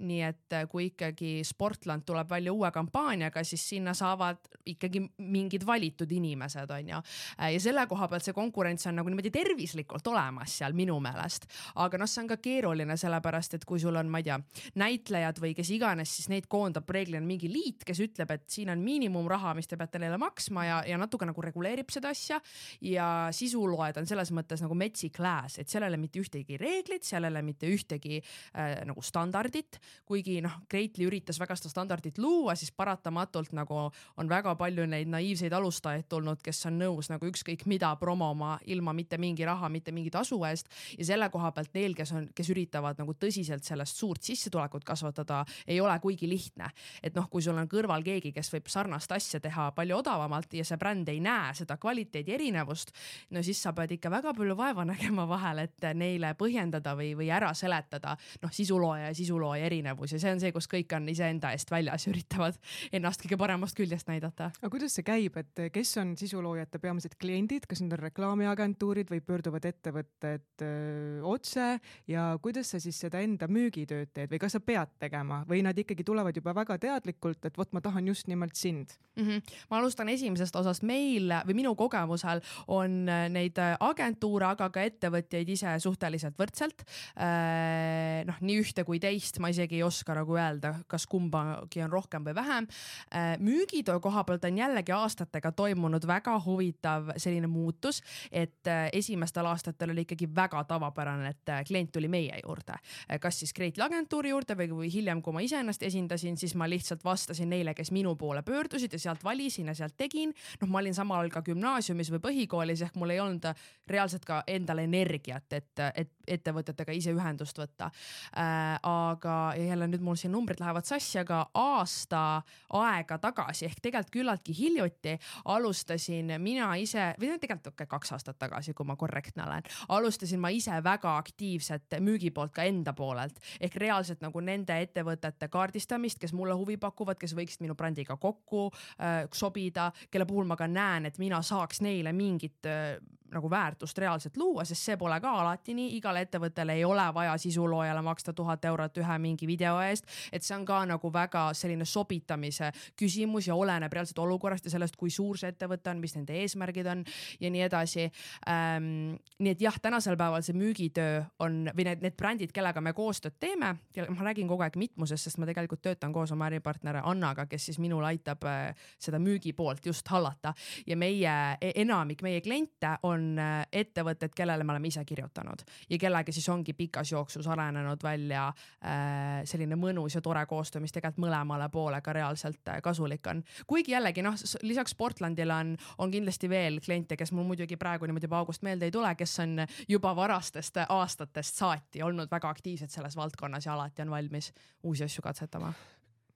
[0.04, 6.12] nii et kui ikkagi Sportland tuleb välja uue kampaaniaga, siis sinna saavad ikkagi mingid valitud
[6.12, 7.02] inimesed on ju.
[7.40, 11.48] ja selle koha pealt see konkurents on nagu niimoodi tervislikult olemas seal minu meelest,
[11.80, 14.40] aga noh, see on ka keeruline, sellepärast et kui sul on, ma ei tea, tea,
[14.80, 18.82] näitlejad või kes iganes, siis neid koondab reeglina mingi liit, kes ütleb, et siin on
[18.84, 22.40] miinimumraha, mis te peate neile maksma ja, ja natuke nagu reguleerib seda asja.
[22.82, 27.06] ja sisuloojad on selles mõttes nagu metsik lääs, et seal ei ole mitte ühtegi reeglit,
[27.08, 32.20] seal ei ole mitte ühtegi äh, nagu standardit, kuigi noh, Kreitli üritas väga seda standardit
[32.22, 37.30] luua, siis paratamatult nagu on väga palju neid naiivseid alustajaid tulnud, kes on nõus nagu
[37.30, 41.74] ükskõik mida promoma ilma mitte mingi raha, mitte mingi tasu eest ja selle koha pealt
[41.78, 46.30] neil, kes on, kes üritavad nagu tõsiselt sellest suurt suurt sissetulekut kasvatada ei ole kuigi
[46.30, 46.70] lihtne.
[47.04, 50.64] et noh, kui sul on kõrval keegi, kes võib sarnast asja teha palju odavamalt ja
[50.66, 52.92] see bränd ei näe seda kvaliteedi erinevust,
[53.32, 57.30] no siis sa pead ikka väga palju vaeva nägema vahel, et neile põhjendada või, või
[57.32, 61.54] ära seletada noh, sisulooja ja sisulooja erinevus ja see on see, kus kõik on iseenda
[61.56, 62.60] eest väljas ja üritavad
[62.92, 64.52] ennast kõige paremast küljest näidata.
[64.62, 69.24] aga kuidas see käib, et kes on sisuloojate peamised kliendid, kas need on reklaamiagentuurid või
[69.24, 71.80] pöörduvad ettevõtted öö, otse
[72.10, 75.62] ja kuidas sa siis seda enda müügitööd koostööd teed või kas sa pead tegema või
[75.64, 79.26] nad ikkagi tulevad juba väga teadlikult, et vot ma tahan just nimelt sind mm?
[79.26, 79.42] -hmm.
[79.70, 80.84] ma alustan esimesest osast.
[80.84, 86.84] meil või minu kogemusel on neid agentuure, aga ka ettevõtjaid ise suhteliselt võrdselt.
[87.18, 91.92] Äh, noh, nii ühte kui teist ma isegi ei oska nagu öelda, kas kumbagi on
[91.92, 92.68] rohkem või vähem.
[93.14, 99.46] Äh, müügitöö koha pealt on jällegi aastatega toimunud väga huvitav selline muutus, et äh, esimestel
[99.46, 102.78] aastatel oli ikkagi väga tavapärane, et klient tuli meie juurde,
[103.20, 106.70] kas siis Great Lage agentuuri juurde või, või hiljem, kui ma iseennast esindasin, siis ma
[106.70, 110.34] lihtsalt vastasin neile, kes minu poole pöördusid ja sealt valisin ja sealt tegin.
[110.62, 113.50] noh, ma olin samal ajal ka gümnaasiumis või põhikoolis ehk mul ei olnud
[113.90, 117.90] reaalselt ka endal energiat, et, et ettevõtetega ise ühendust võtta
[118.38, 118.78] äh,.
[118.86, 122.42] aga jälle nüüd mul siin numbrid lähevad sassi, aga aasta
[122.80, 128.40] aega tagasi ehk tegelikult küllaltki hiljuti alustasin mina ise või tegelikult okei okay, kaks aastat
[128.40, 133.40] tagasi, kui ma korrektne olen, alustasin ma ise väga aktiivset müügi poolt ka enda poolelt
[133.60, 138.68] ehk reaalselt nagu nende ettevõtete kaardistamist, kes mulle huvi pakuvad, kes võiksid minu brändiga kokku
[138.70, 142.98] äh, sobida, kelle puhul ma ka näen, et mina saaks neile mingit äh,
[143.34, 147.36] nagu väärtust reaalselt luua, sest see pole ka alati nii, igale ettevõttele ei ole vaja
[147.42, 151.86] sisuloojale maksta tuhat eurot ühe mingi video eest, et see on ka nagu väga selline
[151.86, 156.38] sobitamise küsimus ja oleneb reaalselt olukorrast ja sellest, kui suur see ettevõte on, mis nende
[156.42, 157.04] eesmärgid on
[157.40, 158.10] ja nii edasi.
[158.50, 159.18] Ähm,.
[159.40, 163.38] nii et jah, tänasel päeval see müügitöö on või need, need brändid, kellega me koostööd
[163.40, 163.76] teeme,
[164.10, 167.80] ma räägin kogu aeg mitmusest, sest ma tegelikult töötan koos oma äripartneri Annaga, kes siis
[167.82, 170.54] minul aitab äh, seda müügipoolt just hallata.
[170.88, 175.64] Ja meie e-, enamik meie kliente on on äh, ettevõtted, kellele me oleme ise kirjutanud
[175.90, 180.96] ja kellega siis ongi pikas jooksus arenenud välja äh, selline mõnus ja tore koostöö, mis
[180.96, 183.44] tegelikult mõlemale poole ka reaalselt äh, kasulik on.
[183.68, 188.32] kuigi jällegi noh, lisaks Portlandile on, on kindlasti veel kliente, kes mul muidugi praegu niimoodi
[188.32, 193.66] paugust meelde ei tule, kes on juba varastest aastatest saati olnud väga aktiivsed selles valdkonnas
[193.66, 194.54] ja alati on valmis
[194.84, 195.74] uusi asju katsetama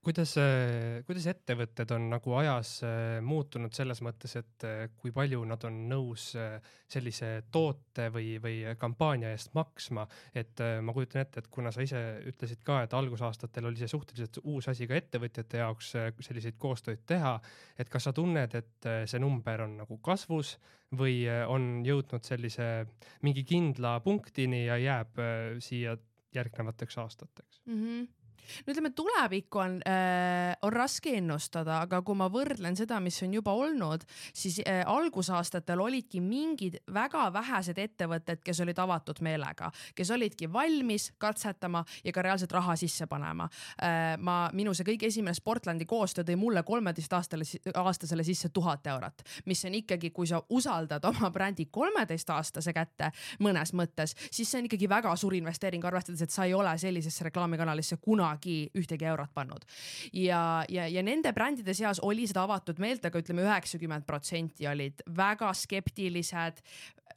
[0.04, 0.34] kuidas,
[1.08, 5.78] kuidas ettevõtted on nagu ajas äh, muutunud selles mõttes, et äh, kui palju nad on
[5.90, 6.58] nõus äh,
[6.92, 12.02] sellise toote või, või kampaania eest maksma, et ma kujutan ette, et kuna sa ise
[12.30, 15.94] ütlesid ka, et algusaastatel oli see suhteliselt uus asi ka ettevõtjate jaoks
[16.28, 17.34] selliseid koostöid teha,
[17.80, 20.58] et kas sa tunned, et see number on nagu kasvus
[20.94, 22.68] või on jõudnud sellise
[23.26, 25.24] mingi kindla punktini ja jääb
[25.64, 25.96] siia
[26.36, 27.80] järgnevateks aastateks mm?
[27.80, 28.23] -hmm
[28.66, 33.34] no ütleme, tulevikku on äh,, on raske ennustada, aga kui ma võrdlen seda, mis on
[33.38, 40.12] juba olnud, siis äh, algusaastatel olidki mingid väga vähesed ettevõtted, kes olid avatud meelega, kes
[40.16, 43.50] olidki valmis katsetama ja ka reaalselt raha sisse panema
[43.82, 44.16] äh,.
[44.20, 47.48] ma, minu see kõige esimene Sportlandi koostöö tõi mulle kolmeteistaastale,
[47.84, 53.12] aastasele sisse tuhat eurot, mis on ikkagi, kui sa usaldad oma brändi kolmeteistaastase kätte
[53.44, 57.28] mõnes mõttes, siis see on ikkagi väga suur investeering, arvestades, et sa ei ole sellisesse
[57.30, 59.64] reklaamikanalisse kunagi kunagi ühtegi eurot pannud.
[60.14, 65.02] ja, ja, ja nende brändide seas oli seda avatud meelt, aga ütleme, üheksakümmend protsenti olid
[65.16, 66.62] väga skeptilised,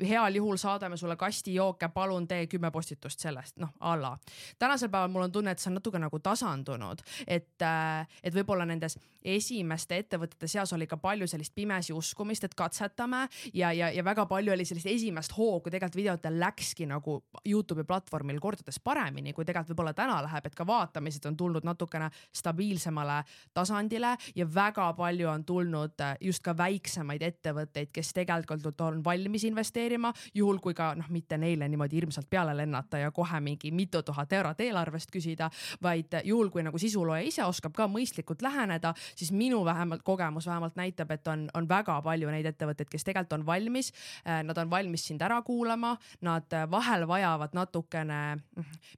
[0.02, 4.16] heal juhul saadame sulle kasti jooke, palun tee kümme postitust sellest, noh a la.
[4.58, 8.66] tänasel päeval mul on tunne, et see on natuke nagu tasandunud, et, äh, et võib-olla
[8.66, 14.04] nendes esimeste ettevõtete seas oli ka palju sellist pimesi uskumist, et katsetame ja, ja, ja
[14.04, 19.44] väga palju oli sellist esimest hoogu tegelikult videotel läkski nagu Youtube'i platvormil kordades paremini, kui
[19.44, 23.22] tegelikult võib-olla täna läheb, et ka vaatamised on tulnud natukene stabiilsemale
[23.54, 29.44] tasandile ja väga palju on tulnud äh, just ka väiksemaid ettevõtteid, kes tegelikult on valmis
[29.44, 33.70] investeerima investeerima, juhul kui ka noh, mitte neile niimoodi hirmsalt peale lennata ja kohe mingi
[33.70, 35.50] mitu tuhat eurot eelarvest küsida,
[35.82, 40.76] vaid juhul kui nagu sisulooja ise oskab ka mõistlikult läheneda, siis minu vähemalt kogemus vähemalt
[40.76, 43.92] näitab, et on, on väga palju neid ettevõtteid, kes tegelikult on valmis.
[44.26, 45.96] Äh, nad on valmis sind ära kuulama,
[46.26, 48.20] nad äh, vahel vajavad natukene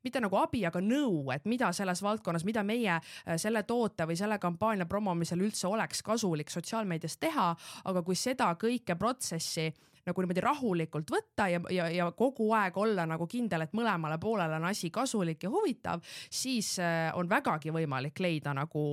[0.05, 4.17] mitte nagu abi, aga nõu, et mida selles valdkonnas, mida meie äh, selle toote või
[4.19, 7.51] selle kampaania promomisel üldse oleks kasulik sotsiaalmeedias teha,
[7.85, 9.69] aga kui seda kõike protsessi
[10.09, 14.59] nagu niimoodi rahulikult võtta ja, ja, ja kogu aeg olla nagu kindel, et mõlemale poolele
[14.59, 18.85] on asi kasulik ja huvitav, siis äh, on vägagi võimalik leida nagu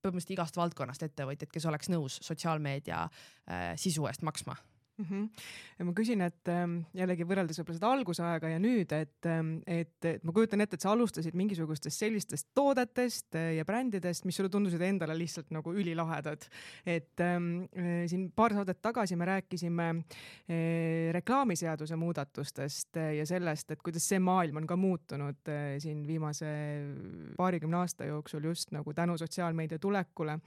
[0.00, 4.56] põhimõtteliselt igast valdkonnast ettevõtjaid, kes oleks nõus sotsiaalmeedia äh, sisu eest maksma
[5.00, 5.06] mm.
[5.08, 5.28] -hmm.
[5.78, 9.96] ja ma küsin, et ähm, jällegi võrreldes võib-olla seda algusaega ja nüüd, et, ähm, et,
[10.04, 14.50] et ma kujutan ette, et sa alustasid mingisugustest sellistest toodetest äh, ja brändidest, mis sulle
[14.52, 16.46] tundusid endale lihtsalt nagu ülilahedad.
[16.86, 23.70] et ähm, äh, siin paar saadet tagasi me rääkisime äh, reklaamiseaduse muudatustest äh, ja sellest,
[23.70, 26.46] et kuidas see maailm on ka muutunud äh, siin viimase
[27.36, 30.38] paarikümne aasta jooksul just nagu tänu sotsiaalmeedia tulekule.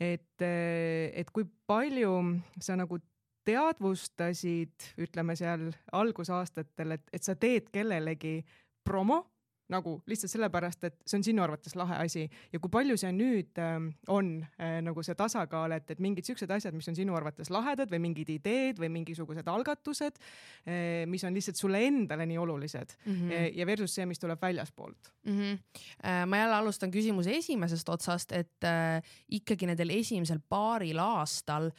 [0.00, 2.14] et äh,, et kui palju
[2.60, 2.98] sa nagu
[3.44, 8.40] teadvustasid, ütleme seal algusaastatel, et, et sa teed kellelegi
[8.84, 9.24] promo
[9.72, 13.60] nagu lihtsalt sellepärast, et see on sinu arvates lahe asi ja kui palju see nüüd
[13.62, 13.78] äh,
[14.12, 14.30] on
[14.60, 18.02] äh, nagu see tasakaal, et, et mingid siuksed asjad, mis on sinu arvates lahedad või
[18.08, 23.48] mingid ideed või mingisugused algatused äh,, mis on lihtsalt sulle endale nii olulised mm -hmm.
[23.56, 25.38] ja versus see, mis tuleb väljaspoolt mm.
[25.38, 25.58] -hmm.
[26.04, 31.70] Äh, ma jälle alustan küsimuse esimesest otsast, et äh, ikkagi nendel esimesel paaril aastal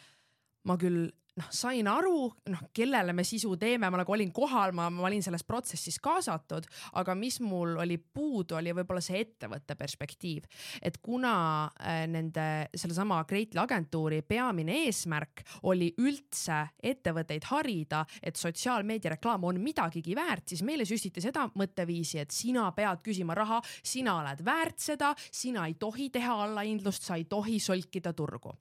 [0.66, 4.88] ma küll noh, sain aru, noh, kellele me sisu teeme, ma nagu olin kohal, ma,
[4.94, 6.68] ma olin selles protsessis kaasatud,
[7.02, 10.48] aga mis mul oli puudu, oli võib-olla see ettevõtte perspektiiv.
[10.82, 19.16] et kuna äh, nende sellesama Greatly agentuuri peamine eesmärk oli üldse ettevõtteid harida, et sotsiaalmeedia
[19.18, 24.20] reklaam on midagigi väärt, siis meile süstiti seda mõtteviisi, et sina pead küsima raha, sina
[24.22, 28.56] oled väärt seda, sina ei tohi teha allahindlust, sa ei tohi solkida turgu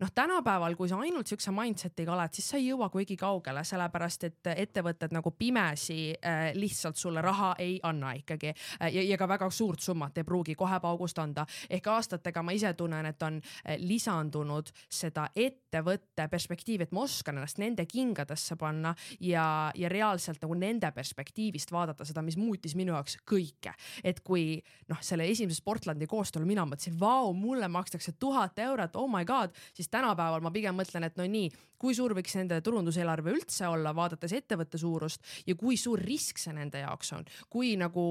[0.00, 4.26] noh, tänapäeval, kui sa ainult siukse mindset'iga oled, siis sa ei jõua kuigi kaugele, sellepärast
[4.28, 9.28] et ettevõtted nagu pimesi äh, lihtsalt sulle raha ei anna ikkagi äh, ja, ja ka
[9.28, 11.46] väga suurt summat ei pruugi kohe paugust anda.
[11.70, 17.40] ehk aastatega ma ise tunnen, et on äh, lisandunud seda ettevõtte perspektiivi, et ma oskan
[17.40, 22.94] ennast nende kingadesse panna ja, ja reaalselt nagu nende perspektiivist vaadata seda, mis muutis minu
[22.94, 23.74] jaoks kõike.
[24.04, 29.10] et kui noh, selle esimese Sportlandi koostööl mina mõtlesin, vau, mulle makstakse tuhat eurot, oh
[29.10, 31.48] my god, siis siis tänapäeval ma pigem mõtlen, et no nii,
[31.78, 36.52] kui suur võiks nende turunduseelarve üldse olla, vaadates ettevõtte suurust ja kui suur risk see
[36.56, 38.04] nende jaoks on, kui nagu,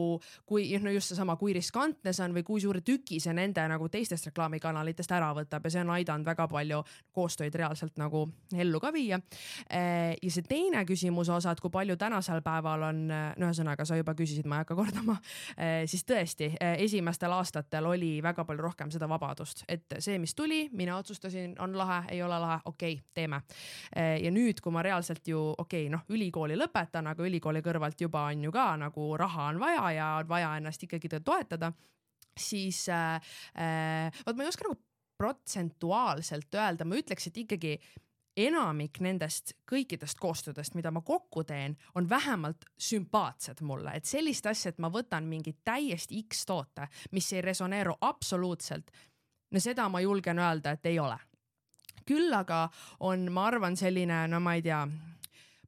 [0.47, 3.89] kui no just seesama, kui riskantne see on või kui suure tüki see nende nagu
[3.91, 6.81] teistest reklaamikanalitest ära võtab ja see on aidanud väga palju
[7.15, 8.23] koostöid reaalselt nagu
[8.55, 9.19] ellu ka viia.
[9.69, 13.99] Eh, ja see teine küsimuse osa, et kui palju tänasel päeval on, no ühesõnaga sa
[13.99, 15.17] juba küsisid, ma ei hakka kordama,
[15.57, 20.35] eh, siis tõesti eh, esimestel aastatel oli väga palju rohkem seda vabadust, et see, mis
[20.37, 23.41] tuli, mina otsustasin, on lahe, ei ole lahe, okei okay,, teeme
[23.95, 28.01] Eh, ja nüüd, kui ma reaalselt ju okei okay,, noh, ülikooli lõpetan, aga ülikooli kõrvalt
[28.01, 31.71] juba on ju ka nagu raha on vaja ja on vaja ennast ikkagi toetada
[32.37, 33.21] siis äh,
[34.25, 34.77] vot ma ei oska nagu
[35.17, 37.71] protsentuaalselt öelda, ma ütleks, et ikkagi
[38.37, 44.75] enamik nendest kõikidest koostöödest, mida ma kokku teen, on vähemalt sümpaatsed mulle, et sellist asja,
[44.75, 46.85] et ma võtan mingi täiesti X toote,
[47.17, 48.91] mis ei resoneeru absoluutselt.
[49.51, 51.17] no seda ma julgen öelda, et ei ole.
[52.07, 52.65] Küll aga
[52.99, 54.85] on, ma arvan, selline, no ma ei tea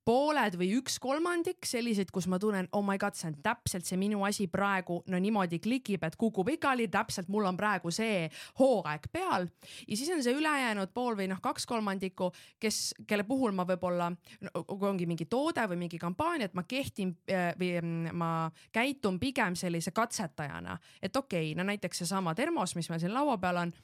[0.09, 3.97] pooled või üks kolmandik selliseid, kus ma tunnen, oh my god, see on täpselt see
[3.99, 8.23] minu asi praegu, no niimoodi klikib, et kukub pikali, täpselt mul on praegu see
[8.59, 9.45] hooaeg peal.
[9.85, 14.09] ja siis on see ülejäänud pool või noh, kaks kolmandikku, kes, kelle puhul ma võib-olla
[14.09, 18.31] no,, kui ongi mingi toode või mingi kampaania, et ma kehtin äh, või mm, ma
[18.73, 23.37] käitun pigem sellise katsetajana, et okei okay,, no näiteks seesama termos, mis meil siin laua
[23.37, 23.77] peal on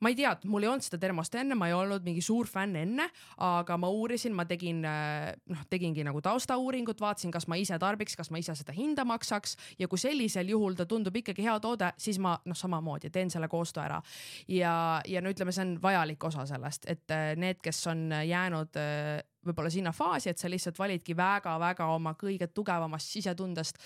[0.00, 2.78] ma ei tea, mul ei olnud seda termost enne, ma ei olnud mingi suur fänn
[2.80, 3.06] enne,
[3.44, 8.16] aga ma uurisin, ma tegin äh, noh, tegingi nagu taustauuringut, vaatasin, kas ma ise tarbiks,
[8.18, 11.92] kas ma ise seda hinda maksaks ja kui sellisel juhul ta tundub ikkagi hea toode,
[12.00, 14.00] siis ma noh, samamoodi teen selle koostöö ära.
[14.48, 14.74] ja,
[15.08, 19.20] ja no ütleme, see on vajalik osa sellest, et äh, need, kes on jäänud äh,
[19.46, 23.80] võib-olla sinna faasi, et sa lihtsalt validki väga-väga oma kõige tugevamast sisetundest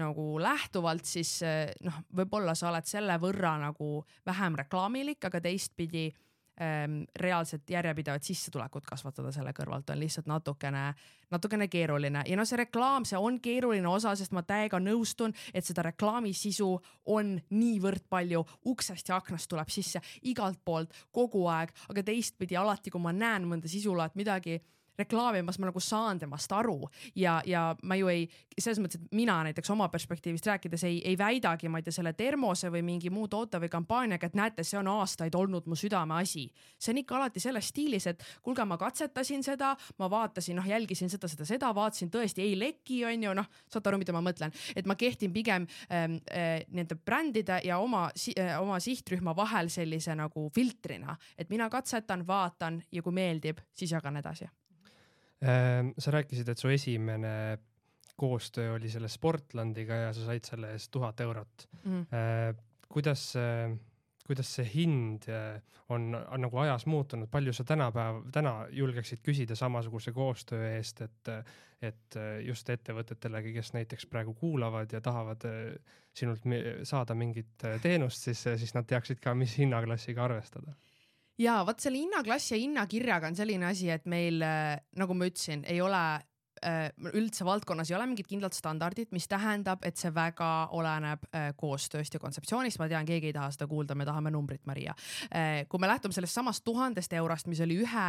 [0.00, 6.08] nagu lähtuvalt, siis eh, noh, võib-olla sa oled selle võrra nagu vähem reklaamilik, aga teistpidi
[6.60, 10.84] ähm, reaalselt järjepidevat sissetulekut kasvatada selle kõrvalt on lihtsalt natukene,
[11.30, 12.22] natukene keeruline.
[12.28, 16.34] Ja no see reklaam, see on keeruline osa, sest ma täiega nõustun, et seda reklaami
[16.36, 16.70] sisu
[17.14, 22.92] on niivõrd palju, uksest ja aknast tuleb sisse igalt poolt kogu aeg, aga teistpidi alati,
[22.92, 24.58] kui ma näen mõnda sisulaad midagi
[24.98, 26.80] reklaamimas, ma nagu saan temast aru
[27.16, 28.26] ja, ja ma ju ei,
[28.58, 32.12] selles mõttes, et mina näiteks oma perspektiivist rääkides ei, ei väidagi, ma ei tea, selle
[32.18, 36.48] termose või mingi muu toote või kampaaniaga, et näete, see on aastaid olnud mu südameasi.
[36.78, 41.10] see on ikka alati selles stiilis, et kuulge, ma katsetasin seda, ma vaatasin, noh, jälgisin
[41.10, 44.54] seda, seda, seda, vaatasin tõesti ei leki, on ju, noh, saate aru, mida ma mõtlen,
[44.76, 50.16] et ma kehtin pigem ähm, äh, nende brändide ja oma äh,, oma sihtrühma vahel sellise
[50.18, 54.48] nagu filtrina, et mina katsetan, vaatan ja kui meeldib, siis jagan edasi
[55.38, 57.58] sa rääkisid, et su esimene
[58.18, 61.68] koostöö oli selle Sportlandiga ja sa said selle eest tuhat eurot.
[61.84, 62.06] Mm..
[62.88, 63.22] kuidas,
[64.26, 69.56] kuidas see hind äh, on, on nagu ajas muutunud, palju sa tänapäev, täna julgeksid küsida
[69.56, 71.30] samasuguse koostöö eest, et,
[71.82, 75.62] et just ettevõtetelegi, kes näiteks praegu kuulavad ja tahavad äh,
[76.18, 76.42] sinult
[76.88, 80.74] saada mingit teenust, siis, siis nad teaksid ka, mis hinnaklassiga arvestada
[81.38, 85.64] ja vot selle hinnaklassi ja hinnakirjaga on selline asi, et meil, äh, nagu ma ütlesin,
[85.68, 86.02] ei ole
[87.12, 92.14] üldse valdkonnas ei ole mingit kindlat standardit, mis tähendab, et see väga oleneb äh, koostööst
[92.14, 92.78] ja kontseptsioonist.
[92.78, 94.94] ma tean, keegi ei taha seda kuulda, me tahame numbrit, Maria.
[95.30, 98.08] Äh, kui me lähtume sellest samast tuhandest eurost, mis oli ühe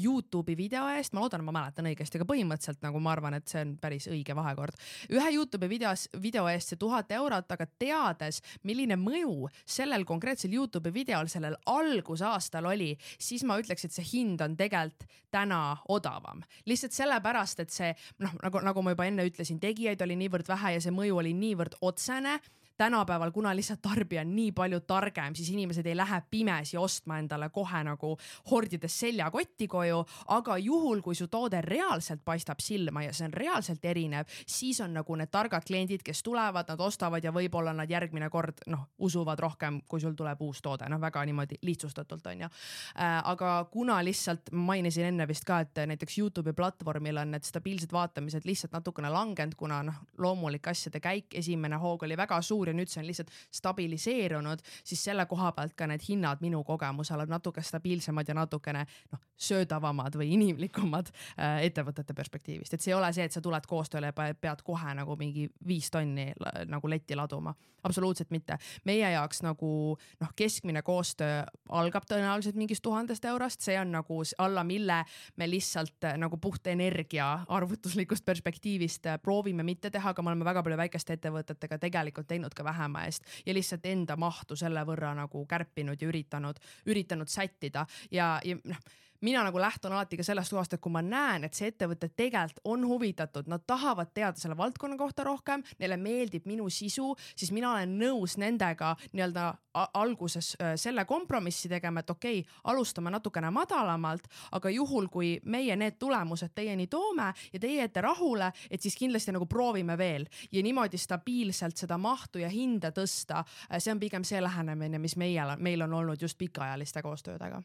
[0.00, 3.62] Youtube'i video eest, ma loodan, ma mäletan õigesti, aga põhimõtteliselt nagu ma arvan, et see
[3.64, 4.78] on päris õige vahekord.
[5.10, 10.94] ühe Youtube'i videos, video eest see tuhat eurot, aga teades, milline mõju sellel konkreetsel Youtube'i
[10.94, 16.42] videol sellel algusaastal oli, siis ma ütleks, et see hind on tegelikult täna odavam.
[16.66, 17.89] lihtsalt sellepärast, et see
[18.22, 21.34] noh, nagu, nagu ma juba enne ütlesin, tegijaid oli niivõrd vähe ja see mõju oli
[21.36, 22.38] niivõrd otsene
[22.80, 27.50] tänapäeval, kuna lihtsalt tarbija on nii palju targem, siis inimesed ei lähe pimesi ostma endale
[27.52, 28.14] kohe nagu
[28.50, 29.98] hordides seljakotti koju,
[30.32, 34.96] aga juhul, kui su toode reaalselt paistab silma ja see on reaalselt erinev, siis on
[34.96, 39.42] nagu need targad kliendid, kes tulevad, nad ostavad ja võib-olla nad järgmine kord noh, usuvad
[39.44, 43.20] rohkem, kui sul tuleb uus toode, noh, väga niimoodi lihtsustatult on ju äh,.
[43.34, 48.48] aga kuna lihtsalt mainisin enne vist ka, et näiteks Youtube'i platvormil on need stabiilsed vaatamised
[48.48, 52.90] lihtsalt natukene langenud, kuna noh, loomulik asjade käik, esimene hoog oli väga suur ja nüüd
[52.92, 57.62] see on lihtsalt stabiliseerunud, siis selle koha pealt ka need hinnad minu kogemusel on natuke
[57.66, 63.26] stabiilsemad ja natukene noh, söödavamad või inimlikumad äh, ettevõtete perspektiivist, et see ei ole see,
[63.26, 66.30] et sa tuled koostööle ja pead kohe nagu mingi viis tonni
[66.70, 67.54] nagu letti laduma,
[67.84, 68.58] absoluutselt mitte.
[68.84, 74.64] meie jaoks nagu noh, keskmine koostöö algab tõenäoliselt mingist tuhandest eurost, see on nagu alla
[74.64, 75.00] mille
[75.36, 80.44] me lihtsalt äh, nagu puht energia arvutuslikust perspektiivist äh, proovime mitte teha, aga me oleme
[80.44, 85.14] väga palju väikeste ettevõtetega tegelikult teinud ka vähema eest ja lihtsalt enda mahtu selle võrra
[85.14, 87.86] nagu kärpinud ja üritanud, üritanud sättida.
[88.10, 91.54] Ja, ja noh mina nagu lähtun alati ka sellest kohast, et kui ma näen, et
[91.54, 96.68] see ettevõte tegelikult on huvitatud, nad tahavad teada selle valdkonna kohta rohkem, neile meeldib minu
[96.70, 99.46] sisu, siis mina olen nõus nendega nii-öelda
[99.94, 105.98] alguses selle kompromissi tegema, et okei okay,, alustame natukene madalamalt, aga juhul, kui meie need
[105.98, 110.98] tulemused teieni toome ja teie jääte rahule, et siis kindlasti nagu proovime veel ja niimoodi
[110.98, 113.44] stabiilselt seda mahtu ja hinda tõsta.
[113.78, 117.62] See on pigem see lähenemine, mis meie, meil on olnud just pikaajaliste koostöödega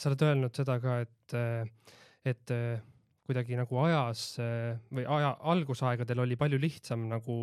[0.00, 1.34] sa oled öelnud seda ka, et,
[2.26, 2.52] et
[3.30, 7.38] kuidagi nagu ajas äh, või aja algusaegadel oli palju lihtsam nagu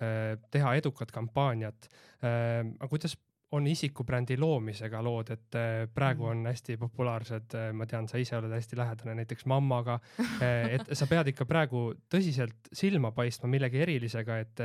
[0.00, 1.90] äh, teha edukat kampaaniat.
[2.18, 3.12] aga kuidas
[3.54, 5.56] on isikubrändi loomisega lood, et
[5.94, 6.30] praegu mm.
[6.32, 9.94] on hästi populaarsed, ma tean, sa ise oled hästi lähedane näiteks mammaga,
[10.42, 14.64] et sa pead ikka praegu tõsiselt silma paistma millegi erilisega, et,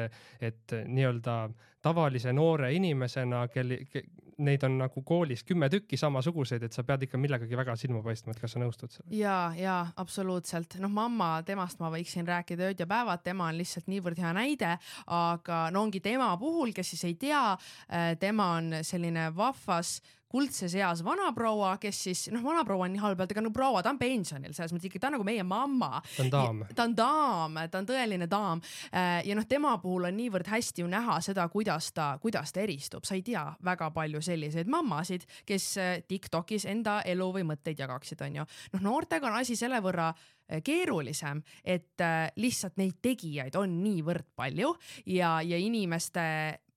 [0.49, 1.37] et nii-öelda
[1.85, 4.03] tavalise noore inimesena, kel ke,,
[4.37, 8.33] neid on nagu koolis kümme tükki samasuguseid, et sa pead ikka millegagi väga silma paistma,
[8.33, 9.15] et kas sa nõustud sellega?
[9.17, 13.89] ja, ja absoluutselt, noh, mamma, temast ma võiksin rääkida ööd ja päevad, tema on lihtsalt
[13.91, 14.75] niivõrd hea näide,
[15.13, 17.45] aga no ongi tema puhul, kes siis ei tea,
[17.89, 19.99] äh, tema on selline vahvas
[20.33, 23.99] kuldses eas vanaproua, kes siis noh, vanaproua on nii halb aga no proua, ta on
[24.01, 26.01] pensionil, selles mõttes ikka ta on nagu meie mamma.
[26.15, 26.63] ta on daam.
[26.73, 28.63] ta on daam, ta on tõeline daam.
[28.89, 32.63] Äh, ja noh, tema puhul on niivõrd hästi ju näha seda, kuidas ta, kuidas ta
[32.65, 37.85] eristub, sa ei tea väga palju selliseid mammasid, kes äh, Tiktokis enda elu või mõtteid
[37.85, 38.47] jagaksid, onju.
[38.73, 42.01] noh, noortega on asi selle võrra äh, keerulisem, et
[42.41, 44.73] lihtsalt neid tegijaid on niivõrd palju
[45.05, 46.23] ja, ja inimeste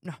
[0.07, 0.17] noh,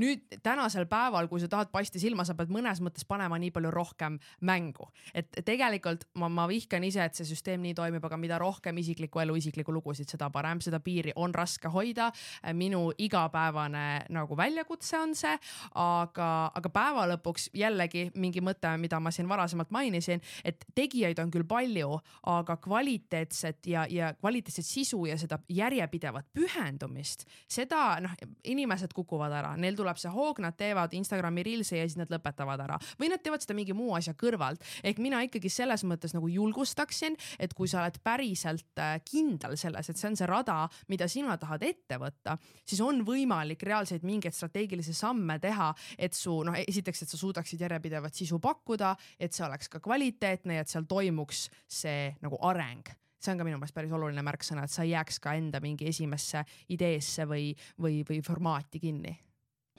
[0.00, 3.70] nüüd tänasel päeval, kui sa tahad paista silma, sa pead mõnes mõttes panema nii palju
[3.74, 8.38] rohkem mängu, et tegelikult ma, ma vihkan ise, et see süsteem nii toimib, aga mida
[8.40, 12.10] rohkem isiklikku elu, isiklikku lugusid, seda parem, seda piiri on raske hoida.
[12.54, 15.36] minu igapäevane nagu väljakutse on see,
[15.78, 21.30] aga, aga päeva lõpuks jällegi mingi mõte, mida ma siin varasemalt mainisin, et tegijaid on
[21.30, 21.98] küll palju,
[22.32, 29.54] aga kvaliteetset ja, ja kvaliteetset sisu ja seda järjepidevat pühendumist, seda noh, inimesed kukuvad ära,
[29.60, 32.78] neil tuleb see hoog, nad teevad Instagrami reels'e ja siis nad lõpetavad ära.
[33.00, 34.62] Või nad teevad seda mingi muu asja kõrvalt.
[34.82, 39.88] ehk mina ikkagi selles mõttes nagu julgustaksin, et kui sa oled päriselt äh, kindel selles,
[39.88, 44.34] et see on see rada, mida sina tahad ette võtta, siis on võimalik reaalseid mingeid
[44.36, 49.46] strateegilisi samme teha, et su noh, esiteks, et sa suudaksid järjepidevat sisu pakkuda, et see
[49.46, 52.90] oleks ka kvaliteetne ja et seal toimuks see nagu areng
[53.20, 55.88] see on ka minu meelest päris oluline märksõna, et sa ei jääks ka enda mingi
[55.90, 57.50] esimesse ideesse või,
[57.80, 59.16] või, või formaati kinni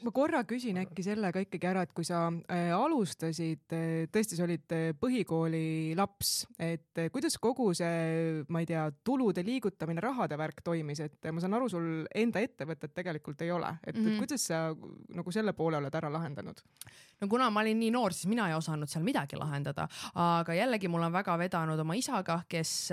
[0.05, 4.37] ma korra küsin äkki selle ka ikkagi ära, et kui sa äh, alustasid äh,, tõesti,
[4.37, 10.37] sa olid äh, põhikooli laps, et kuidas kogu see, ma ei tea, tulude liigutamine, rahade
[10.39, 14.07] värk toimis, et ma saan aru, sul enda ettevõtet tegelikult ei ole, et mm, -hmm.
[14.07, 14.19] et mhm.
[14.23, 14.63] kuidas sa
[15.15, 16.63] nagu selle poole oled ära lahendanud?
[17.21, 20.89] no kuna ma olin nii noor, siis mina ei osanud seal midagi lahendada, aga jällegi
[20.89, 22.89] mul on väga vedanud oma isaga, kes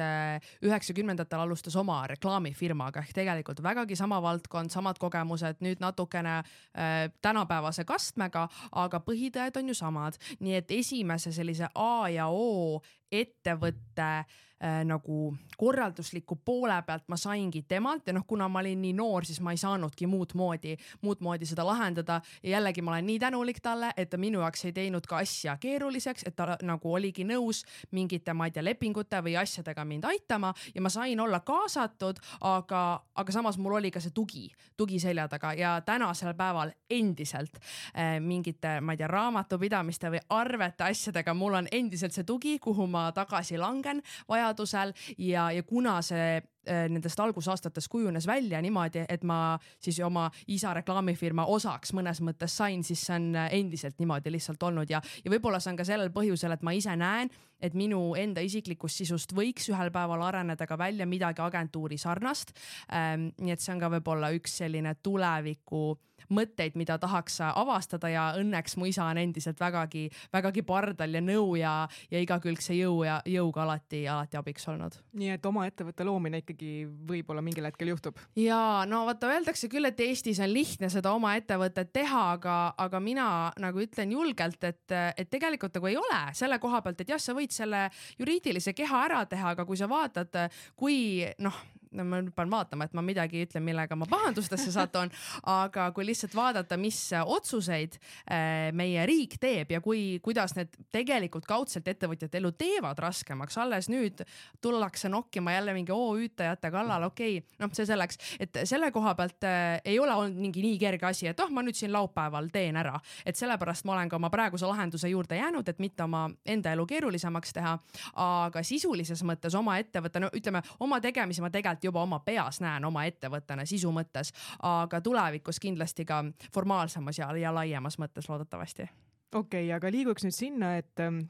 [0.62, 7.84] üheksakümnendatel alustas oma reklaamifirmaga ehk tegelikult vägagi sama valdkond, samad kogemused, nüüd natukene äh, tänapäevase
[7.88, 12.80] kastmega, aga põhitõed on ju samad, nii et esimese sellise A ja O
[13.10, 18.92] ettevõtte äh, nagu korraldusliku poole pealt ma saingi temalt ja noh, kuna ma olin nii
[18.98, 22.20] noor, siis ma ei saanudki muud moodi, muud moodi seda lahendada.
[22.42, 25.56] Ja jällegi ma olen nii tänulik talle, et ta minu jaoks ei teinud ka asja
[25.60, 30.52] keeruliseks, et ta nagu oligi nõus mingite, ma ei tea, lepingute või asjadega mind aitama
[30.74, 32.82] ja ma sain olla kaasatud, aga,
[33.14, 38.18] aga samas mul oli ka see tugi, tugi selja taga ja tänasel päeval endiselt äh,
[38.20, 42.97] mingite, ma ei tea, raamatupidamiste või arvete asjadega mul on endiselt see tugi, kuhu ma
[42.98, 49.24] ma tagasi langen vajadusel ja, ja kuna see äh, nendest algusaastatest kujunes välja niimoodi, et
[49.26, 54.34] ma siis oma isa reklaamifirma osaks mõnes mõttes sain, siis see on äh, endiselt niimoodi
[54.34, 57.30] lihtsalt olnud ja, ja võib-olla see on ka sellel põhjusel, et ma ise näen,
[57.60, 62.54] et minu enda isiklikust sisust võiks ühel päeval areneda ka välja midagi agentuuri sarnast
[62.92, 63.30] ähm,.
[63.38, 65.96] nii et see on ka võib-olla üks selline tuleviku
[66.32, 71.54] mõtteid, mida tahaks avastada ja õnneks mu isa on endiselt vägagi, vägagi pardal ja nõu
[71.60, 71.72] ja,
[72.10, 74.98] ja igakülgse jõu ja jõuga alati, alati abiks olnud.
[75.18, 76.72] nii et oma ettevõtte loomine ikkagi
[77.08, 78.18] võib-olla mingil hetkel juhtub?
[78.38, 83.00] ja no vaata, öeldakse küll, et Eestis on lihtne seda oma ettevõtet teha, aga, aga
[83.00, 83.28] mina
[83.60, 84.84] nagu ütlen julgelt, et,
[85.16, 87.88] et tegelikult nagu ei ole selle koha pealt, et jah, sa võid selle
[88.18, 90.36] juriidilise keha ära teha, aga kui sa vaatad,
[90.76, 91.58] kui noh,
[91.96, 95.10] no ma nüüd pean vaatama, et ma midagi ütlen, millega ma pahandustesse satun,
[95.60, 101.48] aga kui lihtsalt vaadata, mis otsuseid äh, meie riik teeb ja kui, kuidas need tegelikult
[101.48, 104.22] kaudselt ettevõtjate elu teevad raskemaks, alles nüüd
[104.64, 109.48] tullakse nokkima jälle mingi OÜ-tajate kallal, okei okay,, noh, see selleks, et selle koha pealt
[109.48, 112.76] äh, ei ole olnud mingi nii kerge asi, et oh, ma nüüd siin laupäeval teen
[112.80, 116.74] ära, et sellepärast ma olen ka oma praeguse lahenduse juurde jäänud, et mitte oma enda
[116.76, 117.76] elu keerulisemaks teha.
[118.18, 122.84] aga sisulises mõttes oma ettevõtte, no ütleme oma tegemisi ma tegelikult juba oma peas näen
[122.84, 124.32] oma ettevõttena sisu mõttes,
[124.64, 126.22] aga tulevikus kindlasti ka
[126.54, 128.88] formaalsemas ja, ja laiemas mõttes loodetavasti.
[129.34, 131.20] okei okay,, aga liiguks nüüd sinna, et ähm,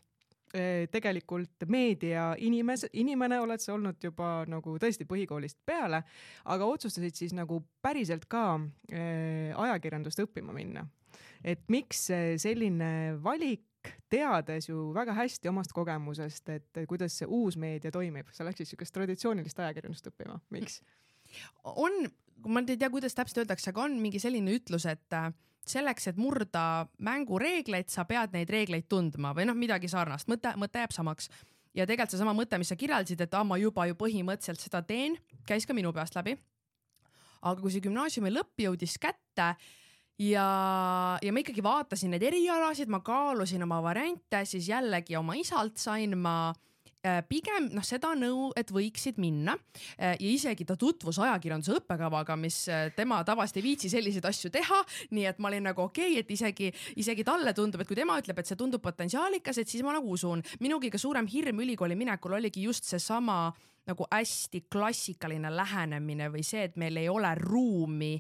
[0.55, 6.03] eh, tegelikult meedia inimes-, inimene oled sa olnud juba nagu tõesti põhikoolist peale,
[6.45, 8.61] aga otsustasid siis nagu päriselt ka
[8.93, 10.87] äh, ajakirjandust õppima minna.
[11.45, 13.63] et miks selline valik
[14.13, 18.95] teades ju väga hästi omast kogemusest, et kuidas see uus meedia toimib, sa läksid siukest
[18.95, 20.81] traditsioonilist ajakirjandust õppima, miks?
[21.65, 22.07] on,
[22.49, 25.29] ma ei tea, kuidas täpselt öeldakse, aga on mingi selline ütlus, et äh,
[25.69, 30.83] selleks, et murda mängureegleid, sa pead neid reegleid tundma või noh, midagi sarnast, mõte, mõte
[30.83, 31.29] jääb samaks.
[31.75, 35.19] ja tegelikult seesama mõte, mis sa kirjeldasid, et aa, ma juba ju põhimõtteliselt seda teen,
[35.47, 36.39] käis ka minu peast läbi.
[37.43, 39.55] aga kui see gümnaasiumi lõpp jõudis kätte
[40.19, 45.79] ja, ja ma ikkagi vaatasin neid erialasid, ma kaalusin oma variante, siis jällegi oma isalt
[45.81, 46.51] sain ma
[47.07, 52.37] äh, pigem noh, seda nõu, et võiksid minna äh, ja isegi ta tutvus ajakirjanduse õppekavaga,
[52.41, 54.83] mis äh, tema tavaliselt ei viitsi selliseid asju teha.
[55.15, 58.19] nii et ma olin nagu okei okay,, et isegi, isegi talle tundub, et kui tema
[58.19, 60.43] ütleb, et see tundub potentsiaalikas, et siis ma nagu usun.
[60.61, 63.47] minu kõige suurem hirm ülikooli minekul oligi just seesama
[63.89, 68.19] nagu hästi klassikaline lähenemine või see, et meil ei ole ruumi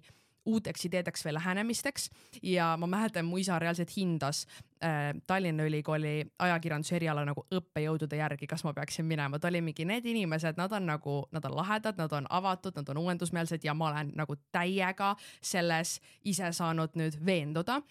[0.49, 2.09] uuteks ideedeks või lähenemisteks.
[2.42, 4.44] Ja ma mäletan, mu isa reaalselt hindas
[4.84, 9.86] äh, Tallinna Ülikooli ajakirjanduse eriala nagu õppejõudude järgi, kas ma peaksin minema, ta oli mingi
[9.88, 13.74] need inimesed, nad on nagu, nad on lahedad, nad on avatud, nad on uuendusmeelsed ja
[13.74, 17.82] ma olen nagu täiega selles ise saanud nüüd veenduda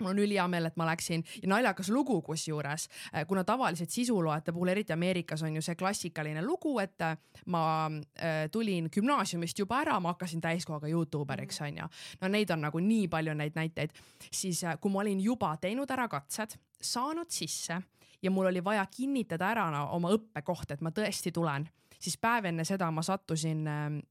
[0.00, 4.52] mul on ülihea meel, et ma läksin ja naljakas lugu kusjuures, äh, kuna tavaliselt sisuloojate
[4.52, 7.16] puhul, eriti Ameerikas on ju see klassikaline lugu, et äh,
[7.46, 11.66] ma äh, tulin gümnaasiumist juba ära, ma hakkasin täiskohaga Youtuberiks Mm.
[11.66, 11.88] onju.
[12.20, 13.90] no neid on nagu nii palju neid näiteid,
[14.32, 17.80] siis kui ma olin juba teinud ära katsed, saanud sisse
[18.22, 21.68] ja mul oli vaja kinnitada ära oma õppekoht, et ma tõesti tulen,
[21.98, 23.64] siis päev enne seda ma sattusin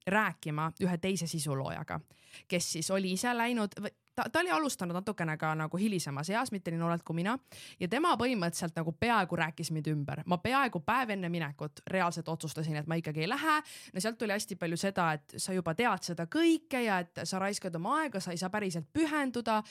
[0.08, 2.00] rääkima ühe teise sisuloojaga,
[2.48, 3.76] kes siis oli ise läinud
[4.16, 7.38] ta, ta oli alustanud natukene ka nagu hilisemas eas, mitte nii noorelt kui mina
[7.80, 10.24] ja tema põhimõtteliselt nagu peaaegu rääkis mind ümber.
[10.26, 13.60] ma peaaegu päev enne minekut reaalselt otsustasin, et ma ikkagi ei lähe.
[13.94, 17.40] no sealt tuli hästi palju seda, et sa juba tead seda kõike ja et sa
[17.40, 19.62] raiskad oma aega, sa ei saa päriselt pühenduda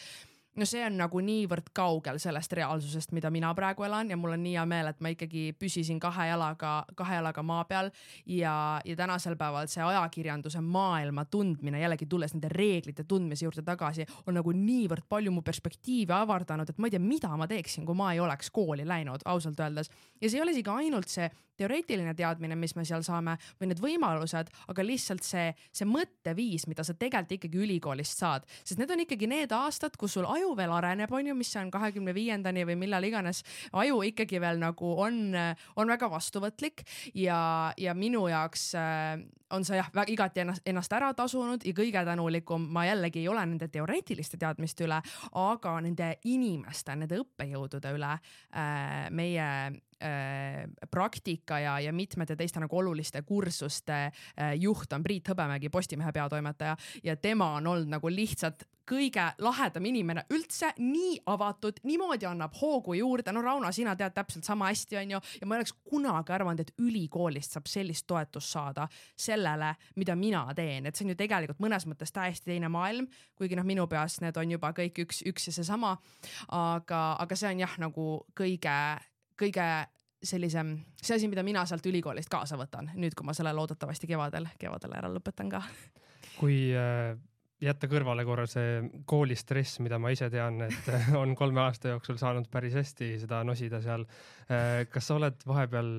[0.57, 4.43] no see on nagu niivõrd kaugel sellest reaalsusest, mida mina praegu elan ja mul on
[4.45, 7.89] nii hea meel, et ma ikkagi püsisin kahe jalaga, kahe jalaga maa peal
[8.27, 14.07] ja, ja tänasel päeval see ajakirjanduse maailma tundmine, jällegi tulles nende reeglite tundmise juurde tagasi,
[14.27, 17.97] on nagu niivõrd palju mu perspektiivi avardanud, et ma ei tea, mida ma teeksin, kui
[17.97, 19.91] ma ei oleks kooli läinud, ausalt öeldes.
[20.21, 23.81] ja see ei ole isegi ainult see teoreetiline teadmine, mis me seal saame või need
[23.83, 29.05] võimalused, aga lihtsalt see, see mõtteviis, mida sa tegelikult ikkagi ülikoolist saad, sest need on
[29.05, 32.79] ikkagi need aastad, kus sul aju veel areneb, on ju, mis on kahekümne viiendani või
[32.85, 33.43] millal iganes.
[33.73, 35.37] aju ikkagi veel nagu on,
[35.77, 36.85] on väga vastuvõtlik
[37.15, 39.23] ja, ja minu jaoks äh,
[39.53, 43.45] on see jah, igati ennast, ennast ära tasunud ja kõige tänulikum ma jällegi ei ole
[43.47, 44.99] nende teoreetiliste teadmiste üle,
[45.39, 52.79] aga nende inimeste, nende õppejõudude üle äh, meie äh, praktika ja, ja mitmete teiste nagu
[52.81, 54.05] oluliste kursuste
[54.59, 60.25] juht on Priit Hõbemägi, Postimehe peatoimetaja ja tema on olnud nagu lihtsalt kõige lahedam inimene
[60.35, 63.33] üldse, nii avatud, niimoodi annab hoogu juurde.
[63.33, 66.75] no Rauno, sina tead täpselt sama hästi, onju, ja ma ei oleks kunagi arvanud, et
[66.79, 71.87] ülikoolist saab sellist toetust saada sellele, mida mina teen, et see on ju tegelikult mõnes
[71.87, 73.09] mõttes täiesti teine maailm,
[73.39, 75.97] kuigi noh, minu peas need on juba kõik üks, üks ja seesama.
[76.49, 78.07] aga, aga see on jah, nagu
[78.39, 78.79] kõige,
[79.39, 79.67] kõige
[80.23, 84.47] sellisem, see asi, mida mina sealt ülikoolist kaasa võtan, nüüd kui ma selle loodetavasti kevadel,
[84.59, 85.63] kevadel ära lõpetan ka.
[86.39, 87.17] kui äh,
[87.63, 90.93] jätta kõrvale korra see koolistress, mida ma ise tean, et
[91.23, 94.07] on kolme aasta jooksul saanud päris hästi seda nosida seal.
[94.93, 95.93] kas sa oled vahepeal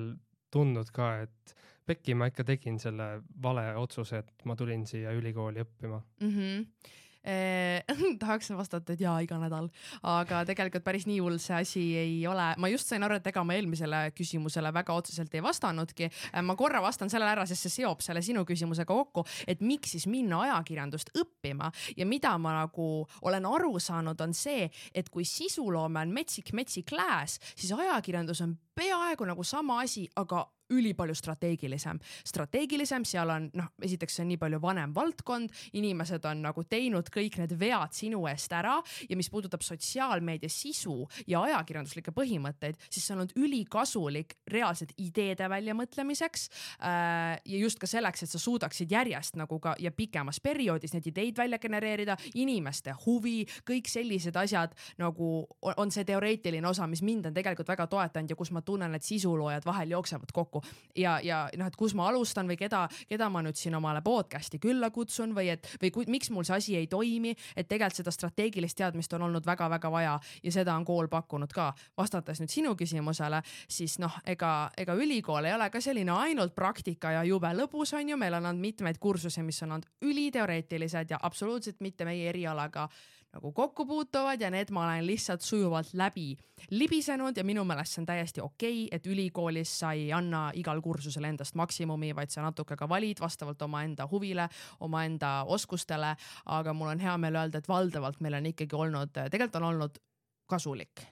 [0.54, 1.54] tundnud ka, et
[1.84, 3.08] pekki, ma ikka tegin selle
[3.42, 6.36] vale otsuse, et ma tulin siia ülikooli õppima mm?
[6.36, 7.00] -hmm
[8.22, 9.70] tahaks vastata, et jaa, iga nädal,
[10.04, 12.50] aga tegelikult päris nii hull see asi ei ole.
[12.60, 16.10] ma just sain aru, et ega ma eelmisele küsimusele väga otseselt ei vastanudki.
[16.44, 20.06] ma korra vastan sellele ära, sest see seob selle sinu küsimusega kokku, et miks siis
[20.10, 26.04] minna ajakirjandust õppima ja mida ma nagu olen aru saanud, on see, et kui sisuloome
[26.04, 31.98] on metsik-metsik lääs, siis ajakirjandus on peaaegu nagu sama asi, aga ülipalju strateegilisem.
[32.24, 37.08] strateegilisem, seal on noh, esiteks see on nii palju vanem valdkond, inimesed on nagu teinud
[37.12, 38.76] kõik need vead sinu eest ära
[39.08, 45.48] ja mis puudutab sotsiaalmeedia sisu ja ajakirjanduslikke põhimõtteid, siis see on olnud ülikasulik reaalselt ideede
[45.50, 46.48] väljamõtlemiseks
[46.80, 47.40] äh,.
[47.44, 51.38] ja just ka selleks, et sa suudaksid järjest nagu ka ja pikemas perioodis neid ideid
[51.38, 55.46] välja genereerida, inimeste huvi, kõik sellised asjad nagu
[55.76, 59.04] on see teoreetiline osa, mis mind on tegelikult väga toetanud ja kus ma tunnen, et
[59.04, 60.53] sisuloojad vahel jooksevad kokku
[60.96, 64.60] ja, ja noh, et kus ma alustan või keda, keda ma nüüd siin omale podcast'i
[64.62, 68.14] külla kutsun või et või kui, miks mul see asi ei toimi, et tegelikult seda
[68.14, 71.72] strateegilist teadmist on olnud väga-väga vaja ja seda on kool pakkunud ka.
[71.96, 77.12] vastates nüüd sinu küsimusele, siis noh, ega, ega ülikool ei ole ka selline ainult praktika
[77.18, 81.18] ja jube lõbus on ju, meil on olnud mitmeid kursusi, mis on olnud üliteoreetilised ja
[81.22, 82.88] absoluutselt mitte meie erialaga
[83.34, 86.34] nagu kokku puutuvad ja need ma olen lihtsalt sujuvalt läbi
[86.70, 90.80] libisenud ja minu meelest see on täiesti okei okay,, et ülikoolis sa ei anna igal
[90.82, 94.48] kursusel endast maksimumi, vaid sa natuke ka valid vastavalt omaenda huvile,
[94.80, 96.14] omaenda oskustele.
[96.46, 99.98] aga mul on hea meel öelda, et valdavalt meil on ikkagi olnud, tegelikult on olnud
[100.46, 101.06] kasulik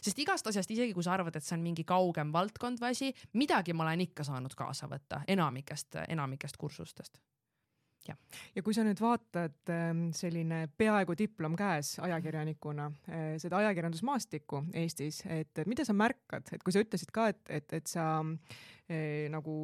[0.00, 3.10] sest igast asjast, isegi kui sa arvad, et see on mingi kaugem valdkond või asi,
[3.36, 7.20] midagi ma olen ikka saanud kaasa võtta enamikest, enamikest kursustest
[8.10, 8.18] ja.
[8.56, 15.22] ja kui sa nüüd vaatad ähm, selline peaaegu diplom käes ajakirjanikuna äh, seda ajakirjandusmaastikku Eestis,
[15.30, 18.06] et mida sa märkad, et kui sa ütlesid ka, et, et, et sa
[18.90, 19.54] eh, nagu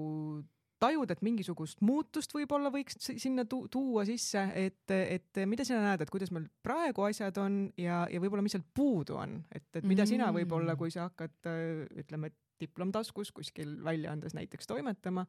[0.82, 6.04] tajud, et mingisugust muutust võib-olla võiks sinna tu tuua sisse, et, et mida sina näed,
[6.04, 9.84] et kuidas meil praegu asjad on ja, ja võib-olla mis sealt puudu on, et, et
[9.84, 10.10] mida mm.
[10.12, 15.26] sina võib-olla, kui sa hakkad, äh, ütleme, diplom taskus kuskil väljaandes näiteks toimetama,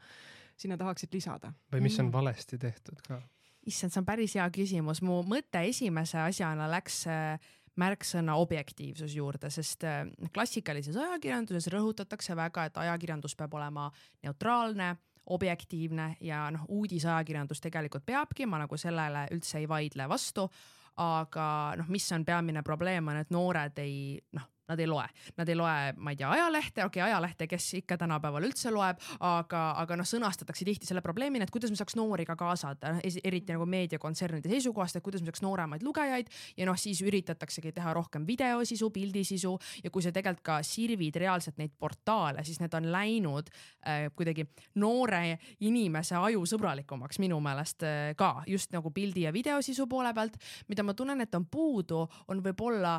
[0.58, 1.54] sinna tahaksid lisada?
[1.74, 2.14] või mis on mm.
[2.14, 3.22] valesti tehtud ka?
[3.68, 9.52] issand, see on päris hea küsimus, mu mõte esimese asjana läks äh, märksõna objektiivsus juurde,
[9.54, 13.90] sest äh, klassikalises ajakirjanduses rõhutatakse väga, et ajakirjandus peab olema
[14.24, 14.96] neutraalne
[15.36, 20.50] objektiivne ja noh, uudisajakirjandus tegelikult peabki, ma nagu sellele üldse ei vaidle vastu.
[20.98, 25.06] aga noh, mis on peamine probleem, on, et noored ei noh nad ei loe,
[25.38, 29.00] nad ei loe, ma ei tea, ajalehte, okei okay,, ajalehte, kes ikka tänapäeval üldse loeb,
[29.24, 33.56] aga, aga noh, sõnastatakse tihti selle probleemina, et kuidas me saaks noori ka kaasata, eriti
[33.56, 38.28] nagu meediakontsernide seisukohast, et kuidas me saaks nooremaid lugejaid ja noh, siis üritataksegi teha rohkem
[38.28, 39.54] videosisu, pildisisu
[39.86, 44.48] ja kui sa tegelikult ka sirvid reaalselt neid portaale, siis need on läinud äh, kuidagi
[44.82, 50.38] noore inimese aju sõbralikumaks minu meelest äh, ka just nagu pildi ja videosisu poole pealt,
[50.68, 52.98] mida ma tunnen, et on puudu, on võib-olla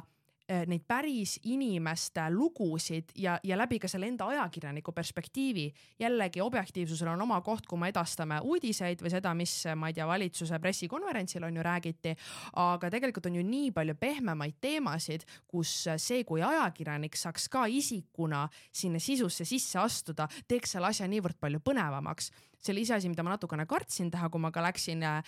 [0.49, 5.73] neid päris inimeste lugusid ja, ja läbi ka selle enda ajakirjaniku perspektiivi.
[6.01, 10.07] jällegi objektiivsusel on oma koht, kui me edastame uudiseid või seda, mis ma ei tea,
[10.09, 12.17] valitsuse pressikonverentsil on ju räägiti.
[12.57, 18.49] aga tegelikult on ju nii palju pehmemaid teemasid, kus see, kui ajakirjanik saaks ka isikuna
[18.73, 23.37] sinna sisusse sisse astuda, teeks selle asja niivõrd palju põnevamaks see oli iseasi, mida ma
[23.37, 25.23] natukene kartsin teha, kui ma ka läksin äh,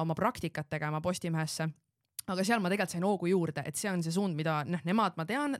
[0.00, 1.70] oma praktikat tegema Postimehesse
[2.32, 5.16] aga seal ma tegelikult sain hoogu juurde, et see on see suund, mida noh, nemad,
[5.18, 5.56] ma tean,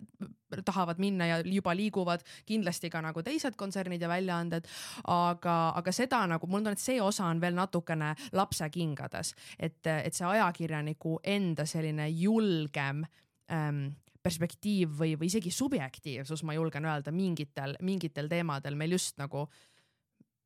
[0.66, 4.66] tahavad minna ja juba liiguvad kindlasti ka nagu teised kontsernid ja väljaanded.
[5.12, 9.80] aga, aga seda nagu mul tunne, et see osa on veel natukene lapse kingades, et,
[9.86, 13.04] et see ajakirjaniku enda selline julgem
[13.52, 13.86] ähm,
[14.26, 19.46] perspektiiv või, või isegi subjektiivsus, ma julgen öelda mingitel, mingitel teemadel meil just nagu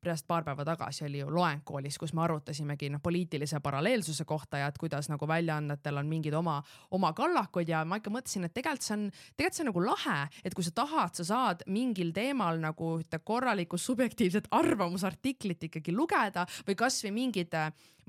[0.00, 4.62] pärast paar päeva tagasi oli ju loeng koolis, kus me arutasimegi noh, poliitilise paralleelsuse kohta
[4.62, 6.56] ja et kuidas nagu väljaannetel on mingid oma,
[6.96, 10.18] oma kallakud ja ma ikka mõtlesin, et tegelikult see on, tegelikult see on nagu lahe,
[10.44, 16.46] et kui sa tahad, sa saad mingil teemal nagu ühte korralikku subjektiivset arvamusartiklit ikkagi lugeda
[16.66, 17.54] või kasvõi mingid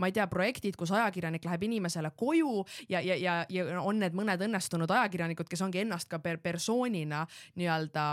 [0.02, 4.16] ma ei tea, projektid, kus ajakirjanik läheb inimesele koju ja, ja, ja, ja on need
[4.18, 7.26] mõned õnnestunud ajakirjanikud, kes ongi ennast ka per persoonina
[7.60, 8.06] nii-öelda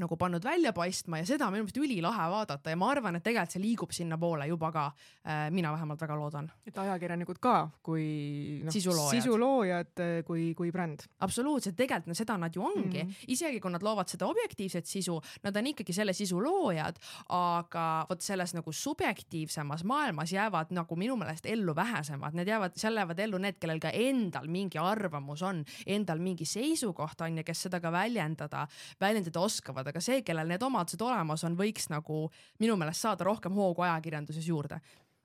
[0.00, 3.24] nagu pannud välja paistma ja seda on minu meelest ülilahe vaadata ja ma arvan, et
[3.26, 4.84] tegelikult see liigub sinnapoole juba ka.
[5.22, 6.50] Äh, mina vähemalt väga loodan.
[6.66, 11.04] et ajakirjanikud ka kui no, sisuloojad, sisuloojad äh, kui, kui bränd.
[11.20, 13.24] absoluutselt, tegelikult no seda nad ju ongi mm, -hmm.
[13.28, 18.20] isegi kui nad loovad seda objektiivset sisu, nad on ikkagi selle sisu loojad, aga vot
[18.20, 23.38] selles nagu subjektiivsemas maailmas jäävad nagu minu meelest ellu vähesemad, need jäävad, seal jäävad ellu
[23.38, 27.92] need, kellel ka endal mingi arvamus on, endal mingi seisukoht on ja kes seda ka
[27.92, 28.66] väljendada,
[29.00, 32.26] väljendada oskavad aga see, kellel need omadused olemas on, võiks nagu
[32.60, 34.80] minu meelest saada rohkem hoogu ajakirjanduses juurde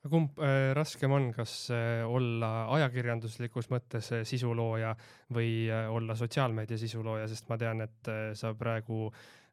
[0.07, 4.93] kumb äh, raskem on, kas äh, olla ajakirjanduslikus mõttes äh, sisulooja
[5.33, 9.07] või äh, olla sotsiaalmeedia sisulooja, sest ma tean, et äh, sa praegu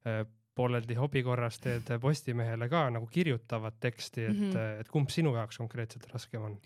[0.07, 0.23] äh,
[0.55, 4.81] pooleldi hobi korras teed Postimehele ka nagu kirjutavat teksti, et mm, -hmm.
[4.81, 6.59] et kumb sinu jaoks konkreetselt raskem on?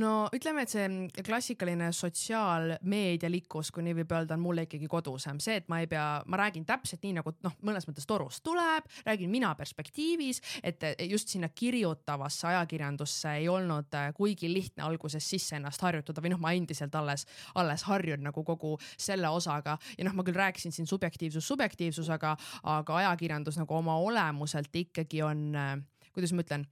[0.00, 5.58] No ütleme, et see klassikaline sotsiaalmeedialikkus, kui nii võib öelda, on mulle ikkagi kodusem, see,
[5.60, 9.30] et ma ei pea, ma räägin täpselt nii nagu noh, mõnes mõttes torust tuleb, räägin
[9.32, 15.82] mina perspektiivis, et just sinna kirjutavasse ajakirjandusse ei olnud äh, kuigi lihtne alguses sisse ennast
[15.84, 19.78] harjutada või noh, ma endiselt alles, alles harjun nagu kogu selle osaga.
[19.98, 22.36] Ja noh, ma küll rääkisin siin subjektiivsus subjektiivsusega,
[22.74, 25.76] aga ajakirjandus nagu oma olemuselt ikkagi on, äh,
[26.14, 26.66] kuidas ma ütlen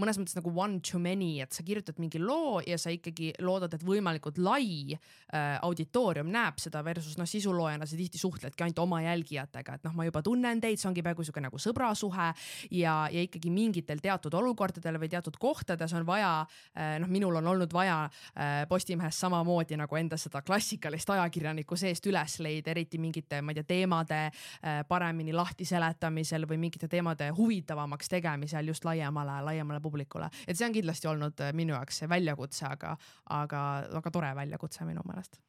[0.00, 3.74] mõnes mõttes nagu one too many, et sa kirjutad mingi loo ja sa ikkagi loodad,
[3.74, 9.02] et võimalikult lai äh, auditoorium näeb seda versus noh, sisuloojana sa tihti suhtledki ainult oma
[9.04, 12.30] jälgijatega, et noh, ma juba tunnen teid, see ongi peaaegu sihuke nagu sõbrasuhe
[12.78, 17.52] ja, ja ikkagi mingitel teatud olukordadel või teatud kohtades on vaja äh,, noh, minul on
[17.54, 23.40] olnud vaja äh, Postimehes samamoodi nagu enda seda klassikalist ajakirjaniku seest üles leida, eriti mingite,
[23.42, 29.09] ma ei tea, teemade äh, paremini lahti seletamisel või mingite teemade huvitavamaks tegemisel just laiem
[29.10, 32.96] laiemale, laiemale publikule, et see on kindlasti olnud äh, minu jaoks väljakutse, aga,
[33.42, 35.40] aga väga tore väljakutse minu meelest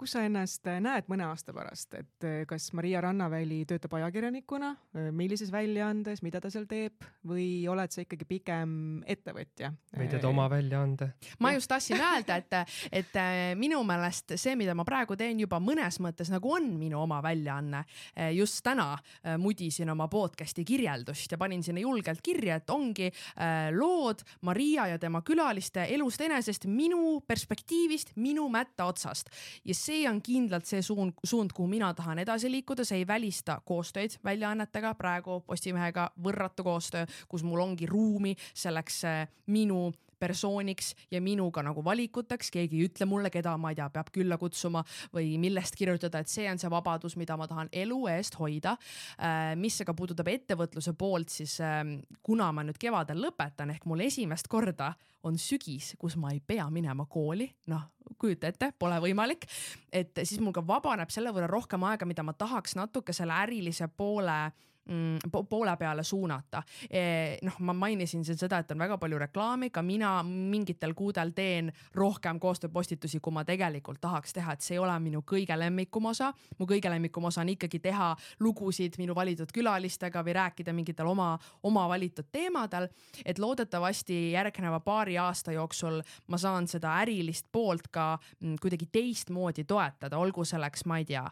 [0.00, 5.08] kus sa ennast näed mõne aasta pärast, et äh, kas Maria Rannaväli töötab ajakirjanikuna, äh,
[5.16, 8.72] millises väljaandes, mida ta seal teeb või oled sa ikkagi pigem
[9.08, 9.72] ettevõtja?
[9.96, 11.10] või teed oma väljaande?
[11.44, 12.56] ma just tahtsin öelda, et,
[13.02, 13.18] et
[13.60, 17.82] minu meelest see, mida ma praegu teen juba mõnes mõttes nagu on minu oma väljaanne.
[18.34, 18.94] just täna
[19.38, 23.10] mudisin oma podcast'i kirjeldust ja panin sinna julgelt kirja, et ongi
[23.76, 29.30] lood Maria ja tema külaliste elust enesest minu perspektiivist, minu mätta otsast
[29.70, 33.60] ja see on kindlalt see suund, suund, kuhu mina tahan edasi liikuda, see ei välista
[33.64, 39.90] koostöid väljaannetega, praegu Postimehega võrratu koostöö, kus mul ongi ruumi selleks eh, minu
[40.20, 44.38] persooniks ja minuga nagu valikuteks, keegi ei ütle mulle, keda ma ei tea, peab külla
[44.40, 48.76] kutsuma või millest kirjutada, et see on see vabadus, mida ma tahan elu eest hoida.
[49.18, 54.04] Äh, mis aga puudutab ettevõtluse poolt, siis ähm, kuna ma nüüd kevadel lõpetan ehk mul
[54.06, 54.92] esimest korda
[55.26, 57.90] on sügis, kus ma ei pea minema kooli, noh,
[58.20, 59.46] kujuta ette, pole võimalik.
[59.92, 63.88] et siis mul ka vabaneb selle võrra rohkem aega, mida ma tahaks natuke selle ärilise
[63.88, 64.38] poole
[64.90, 67.38] mm, poole peale suunata e,.
[67.42, 71.72] noh, ma mainisin siin seda, et on väga palju reklaami, ka mina mingitel kuudel teen
[71.94, 76.32] rohkem koostööpostitusi, kui ma tegelikult tahaks teha, et see ei ole minu kõige lemmikum osa.
[76.58, 78.10] mu kõige lemmikum osa on ikkagi teha
[78.40, 82.88] lugusid minu valitud külalistega või rääkida mingitel oma, oma valitud teemadel.
[83.24, 89.64] et loodetavasti järgneva paari aasta jooksul ma saan seda ärilist poolt ka mm, kuidagi teistmoodi
[89.64, 91.24] toetada, olgu selleks, ma ei tea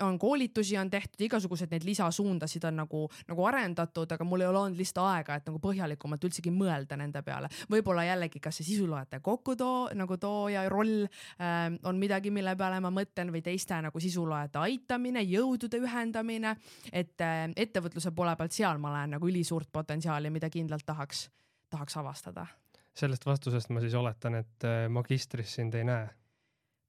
[0.00, 4.58] on koolitusi on tehtud, igasuguseid neid lisasuundasid on nagu, nagu arendatud, aga mul ei ole
[4.58, 7.48] olnud lihtsalt aega, et nagu põhjalikumalt üldsegi mõelda nende peale.
[7.70, 12.92] võib-olla jällegi, kas see sisuloojate kokkutoo nagu tooja roll äh, on midagi, mille peale ma
[12.94, 16.56] mõtlen või teiste nagu sisuloojate aitamine, jõudude ühendamine,
[16.92, 21.28] et äh, ettevõtluse poole pealt seal ma näen nagu ülisuurt potentsiaali, mida kindlalt tahaks,
[21.70, 22.46] tahaks avastada.
[22.94, 26.08] sellest vastusest ma siis oletan, et äh, magistris sind ei näe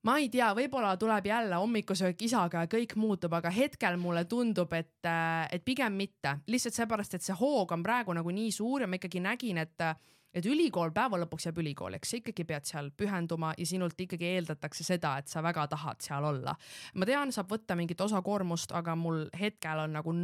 [0.08, 4.74] ma ei tea, võib-olla tuleb jälle hommikusöök isaga ja kõik muutub, aga hetkel mulle tundub,
[4.74, 8.82] et, äh, et pigem mitte, lihtsalt seepärast, et see hoog on praegu nagu nii suur
[8.82, 9.86] ja ma ikkagi nägin, et
[10.34, 14.86] et ülikool päeva lõpuks jääb ülikooliks, sa ikkagi pead seal pühenduma ja sinult ikkagi eeldatakse
[14.88, 16.56] seda, et sa väga tahad seal olla.
[16.96, 20.16] ma tean, saab võtta mingit osakoormust, aga mul hetkel on nagu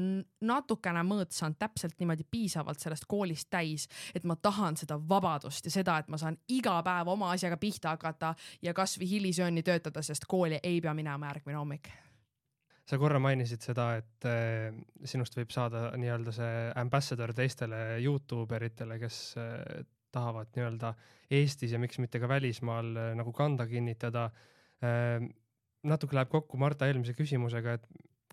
[0.47, 5.72] natukene mõõt saanud täpselt niimoodi piisavalt sellest koolist täis, et ma tahan seda vabadust ja
[5.72, 10.28] seda, et ma saan iga päev oma asjaga pihta hakata ja kasvõi hilisööni töötada, sest
[10.28, 11.91] kooli ei pea minema järgmine hommik
[12.88, 14.72] sa korra mainisid seda, et äh,
[15.03, 19.82] sinust võib saada nii-öelda see ambassador teistele Youtube eritele, kes äh,
[20.18, 20.93] tahavad nii-öelda
[21.38, 24.30] Eestis ja miks mitte ka välismaal äh, nagu kanda kinnitada.
[24.84, 25.32] Ähm,
[25.88, 27.88] natuke läheb kokku Marta eelmise küsimusega, et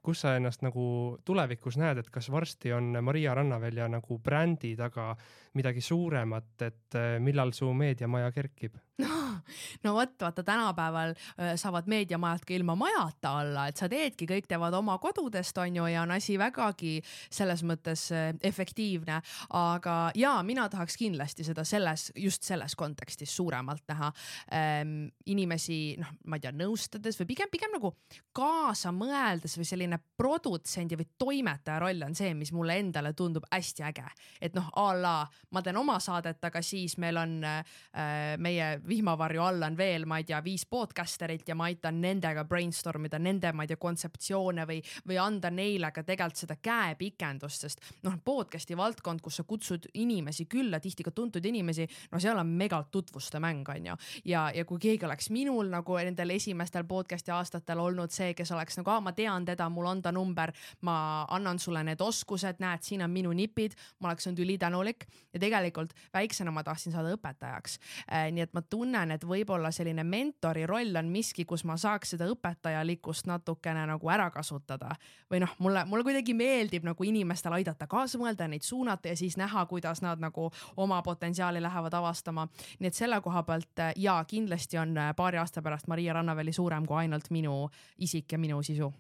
[0.05, 0.85] kus sa ennast nagu
[1.25, 5.15] tulevikus näed, et kas varsti on Maria Rannavälja nagu brändi taga
[5.57, 8.77] midagi suuremat, et äh, millal su meediamaja kerkib?
[9.85, 11.15] no vot, vaata tänapäeval
[11.59, 15.87] saavad meediamajad ka ilma majata olla, et sa teedki, kõik teevad oma kodudest, on ju,
[15.91, 18.07] ja on asi vägagi selles mõttes
[18.43, 19.21] efektiivne.
[19.51, 24.13] aga ja mina tahaks kindlasti seda selles, just selles kontekstis suuremalt näha
[24.55, 24.95] ähm,.
[25.27, 27.95] inimesi, noh, ma ei tea, nõustades või pigem, pigem nagu
[28.35, 33.83] kaasa mõeldes või selline produtsendi või toimetaja roll on see, mis mulle endale tundub hästi
[33.91, 34.07] äge.
[34.41, 35.17] et noh, a la
[35.51, 40.19] ma teen oma saadet, aga siis meil on äh, meie vihmavarju all on veel, ma
[40.21, 44.67] ei tea, viis podcasterit ja ma aitan nendega brainstorm ida nende, ma ei tea, kontseptsioone
[44.69, 49.89] või, või anda neile ka tegelikult seda käepikendust, sest noh, podcast'i valdkond, kus sa kutsud
[50.01, 53.97] inimesi külla, tihti ka tuntud inimesi, no seal on megalt tutvuste mäng, on ju.
[54.31, 58.79] ja, ja kui keegi oleks minul nagu nendel esimestel podcast'i aastatel olnud see, kes oleks
[58.81, 60.97] nagu, ma tean teda, mul on ta number, ma
[61.35, 65.95] annan sulle need oskused, näed, siin on minu nipid, ma oleks olnud ülitänulik ja tegelikult
[66.15, 67.79] väiksena ma tahtsin saada õpetajaks.
[68.09, 72.15] Äh, nii et ma tunnen, et võib-olla selline mentori roll on miski, kus ma saaks
[72.15, 74.97] seda õpetajalikkust natukene nagu ära kasutada
[75.31, 79.39] või noh, mulle, mulle kuidagi meeldib nagu inimestel aidata kaasa mõelda, neid suunata ja siis
[79.41, 82.49] näha, kuidas nad nagu oma potentsiaali lähevad avastama.
[82.81, 87.05] nii et selle koha pealt ja kindlasti on paari aasta pärast Maria Rannaväli suurem kui
[87.05, 87.69] ainult minu
[87.99, 88.93] isik ja minu sisu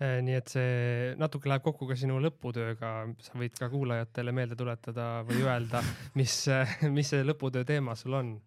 [0.00, 2.90] Äh, nii et see natuke läheb kokku ka sinu lõputööga,
[3.20, 5.82] sa võid ka kuulajatele meelde tuletada või öelda,
[6.18, 6.36] mis,
[6.88, 8.38] mis see lõputöö teema sul on?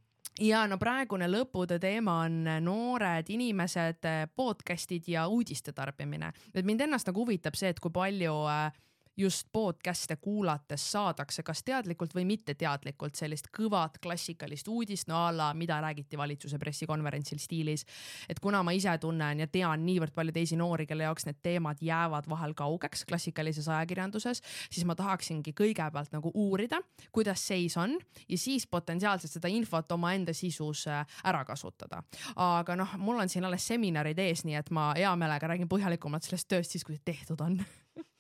[0.41, 6.31] Ja no praegune lõputöö teema on noored inimesed, podcast'id ja uudiste tarbimine.
[6.53, 8.71] et mind ennast nagu huvitab see, et kui palju äh,
[9.17, 15.49] just podcast'e kuulates saadakse kas teadlikult või mitteteadlikult sellist kõvat klassikalist uudist, no a la
[15.53, 17.85] mida räägiti valitsuse pressikonverentsil stiilis.
[18.29, 21.77] et kuna ma ise tunnen ja tean niivõrd palju teisi noori, kelle jaoks need teemad
[21.81, 27.97] jäävad vahel kaugeks klassikalises ajakirjanduses, siis ma tahaksingi kõigepealt nagu uurida, kuidas seis on
[28.27, 32.03] ja siis potentsiaalselt seda infot omaenda sisus äh, ära kasutada.
[32.35, 36.23] aga noh, mul on siin alles seminarid ees, nii et ma hea meelega räägin põhjalikumalt
[36.23, 37.61] sellest tööst siis, kui tehtud on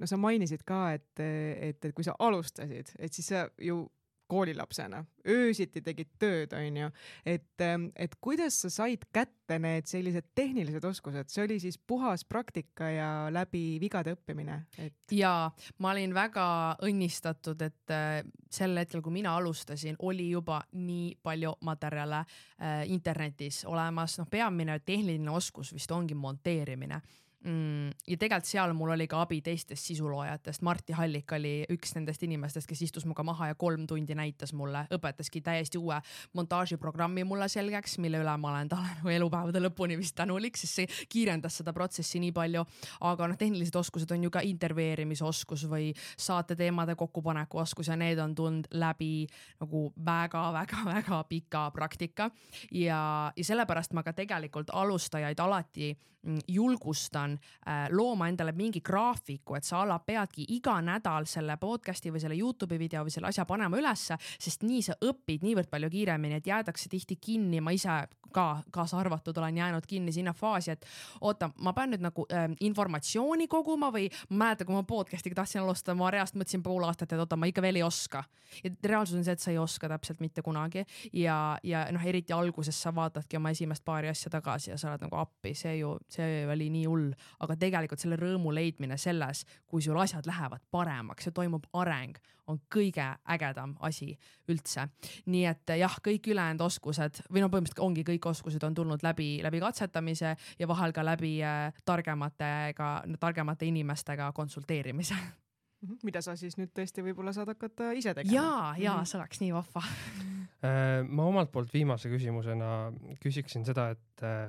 [0.00, 3.84] no sa mainisid ka, et, et, et kui sa alustasid, et siis sa ju
[4.28, 6.88] koolilapsena öösiti tegid tööd, onju,
[7.28, 7.64] et,
[7.96, 13.08] et kuidas sa said kätte need sellised tehnilised oskused, see oli siis puhas praktika ja
[13.32, 14.96] läbi vigade õppimine et...?
[15.12, 16.46] ja ma olin väga
[16.88, 18.20] õnnistatud, et äh,
[18.50, 24.80] sel hetkel, kui mina alustasin, oli juba nii palju materjale äh, internetis olemas, noh, peamine
[24.80, 27.00] tehniline oskus vist ongi monteerimine.
[27.44, 32.68] Ja tegelikult seal mul oli ka abi teistest sisuloojatest, Martti Hallik oli üks nendest inimestest,
[32.68, 35.98] kes istus minuga maha ja kolm tundi näitas mulle, õpetaski täiesti uue
[36.32, 40.88] montaažiprogrammi mulle selgeks, mille üle ma olen talle nagu elupäevade lõpuni vist tänulik, sest see
[41.12, 42.64] kiirendas seda protsessi nii palju.
[43.00, 48.34] aga noh, tehnilised oskused on ju ka intervjueerimisoskus või saateteemade kokkupaneku oskus ja need on
[48.34, 49.26] tulnud läbi
[49.60, 52.30] nagu väga-väga-väga pika praktika
[52.72, 59.58] ja, ja sellepärast ma ka tegelikult alustajaid alati mm, julgustan äh, looma endale mingi graafiku,
[59.58, 63.46] et sa ala peadki iga nädal selle podcast'i või selle Youtube'i video või selle asja
[63.48, 68.04] panema ülesse, sest nii sa õpid niivõrd palju kiiremini, et jäädakse tihti kinni, ma ise
[68.34, 70.86] ka kaasa arvatud olen jäänud kinni sinna faasi, et
[71.20, 75.62] oota, ma pean nüüd nagu äh, informatsiooni koguma või ma mäletan, kui ma podcast'iga tahtsin
[75.62, 78.24] alustada, ma reaalselt mõtlesin pool aastat, et oota, ma ikka veel ei oska.
[78.64, 80.84] ja reaalsus on see, et sa ei oska täpselt mitte kunagi.
[81.12, 85.06] Ja, ja noh, eriti alguses sa vaatadki oma esimest paari asja tagasi ja sa oled
[85.06, 87.10] nagu appi, see ju, see oli nii hull,
[87.40, 92.18] aga tegelikult selle rõõmu leidmine selles, kui sul asjad lähevad paremaks ja toimub areng,
[92.50, 94.12] on kõige ägedam asi
[94.50, 94.88] üldse.
[95.26, 99.38] nii et jah, kõik ülejäänud oskused või no põhimõtteliselt ongi kõik oskused on tulnud läbi,
[99.42, 106.58] läbi katsetamise ja vahel ka läbi äh, targematega, targemate inimestega konsulteerimise mhm, mida sa siis
[106.60, 108.34] nüüd tõesti võib-olla saad hakata ise tegema.
[108.34, 109.08] ja, ja mhm.
[109.08, 112.92] see oleks nii vahva äh, ma omalt poolt viimase küsimusena
[113.24, 114.48] küsiksin seda, et äh,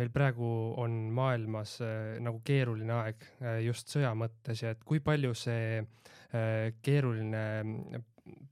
[0.00, 5.02] meil praegu on maailmas äh, nagu keeruline aeg äh, just sõja mõttes ja et kui
[5.04, 8.06] palju see äh, keeruline mm,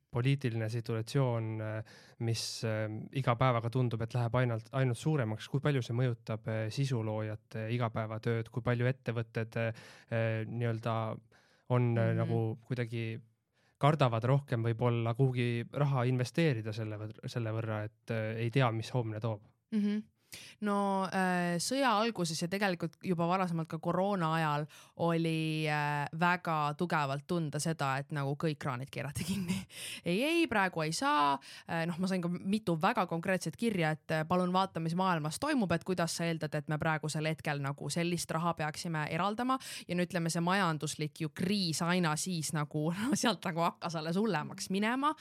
[0.08, 1.48] poliitiline situatsioon,
[2.24, 2.42] mis
[3.20, 8.64] iga päevaga tundub, et läheb ainult, ainult suuremaks, kui palju see mõjutab sisuloojate igapäevatööd, kui
[8.64, 9.58] palju ettevõtted
[10.48, 12.18] nii-öelda on mm -hmm.
[12.22, 13.04] nagu kuidagi
[13.78, 19.44] kardavad rohkem võib-olla kuhugi raha investeerida selle, selle võrra, et ei tea, mis homne toob
[19.44, 19.78] mm.
[19.84, 20.02] -hmm
[20.66, 24.66] no äh, sõja alguses ja tegelikult juba varasemalt ka koroona ajal
[25.06, 29.56] oli äh, väga tugevalt tunda seda, et nagu kõik kraanid keerati kinni.
[30.10, 31.36] ei, ei praegu ei saa
[31.68, 31.84] äh,.
[31.88, 35.86] noh, ma sain ka mitu väga konkreetset kirja, et palun vaata, mis maailmas toimub, et
[35.86, 39.58] kuidas sa eeldad, et me praegusel hetkel nagu sellist raha peaksime eraldama
[39.88, 44.18] ja no ütleme, see majanduslik ju kriis aina siis nagu no, sealt nagu hakkas alles
[44.18, 45.14] hullemaks minema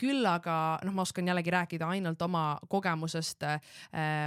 [0.00, 3.44] küll aga noh, ma oskan jällegi rääkida ainult oma kogemusest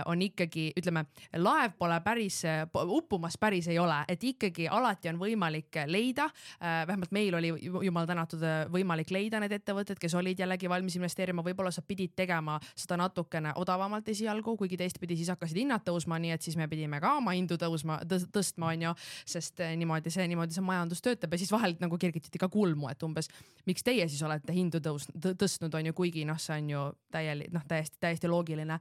[0.06, 1.06] on ikkagi ütleme,
[1.38, 2.42] laev pole päris,
[2.74, 6.28] uppumas päris ei ole, et ikkagi alati on võimalik leida.
[6.62, 7.52] Äh, vähemalt meil oli
[7.86, 8.44] jumal tänatud
[8.74, 13.54] võimalik leida need ettevõtted, kes olid jällegi valmis investeerima, võib-olla sa pidid tegema seda natukene
[13.56, 17.36] odavamalt esialgu, kuigi teistpidi siis hakkasid hinnad tõusma, nii et siis me pidime ka oma
[17.38, 18.94] hindu tõusma, tõstma, onju,
[19.26, 22.90] sest äh, niimoodi see, niimoodi see majandus töötab ja siis vahel nagu kergitati ka kulmu,
[22.92, 23.32] et umbes
[23.68, 26.84] miks teie siis olete hindu tõus-, tõstnud, onju, kuigi noh, see on ju
[27.14, 28.80] täielik, noh, täiesti, täiesti loogiline.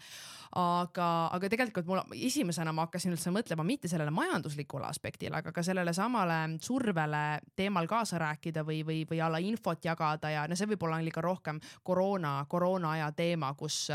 [0.56, 5.64] aga, aga tegelikult mul esimesena ma hakkasin üldse mõtlema mitte sellele majanduslikule aspektile, aga ka
[5.66, 7.24] sellele samale survele
[7.56, 11.24] teemal kaasa rääkida või, või, või alla infot jagada ja no see võib-olla oli ka
[11.24, 13.86] rohkem koroona, koroona aja teema, kus,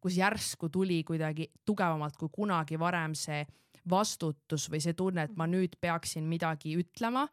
[0.00, 3.44] kus järsku tuli kuidagi tugevamalt kui kunagi varem see
[3.88, 7.26] vastutus või see tunne, et ma nüüd peaksin midagi ütlema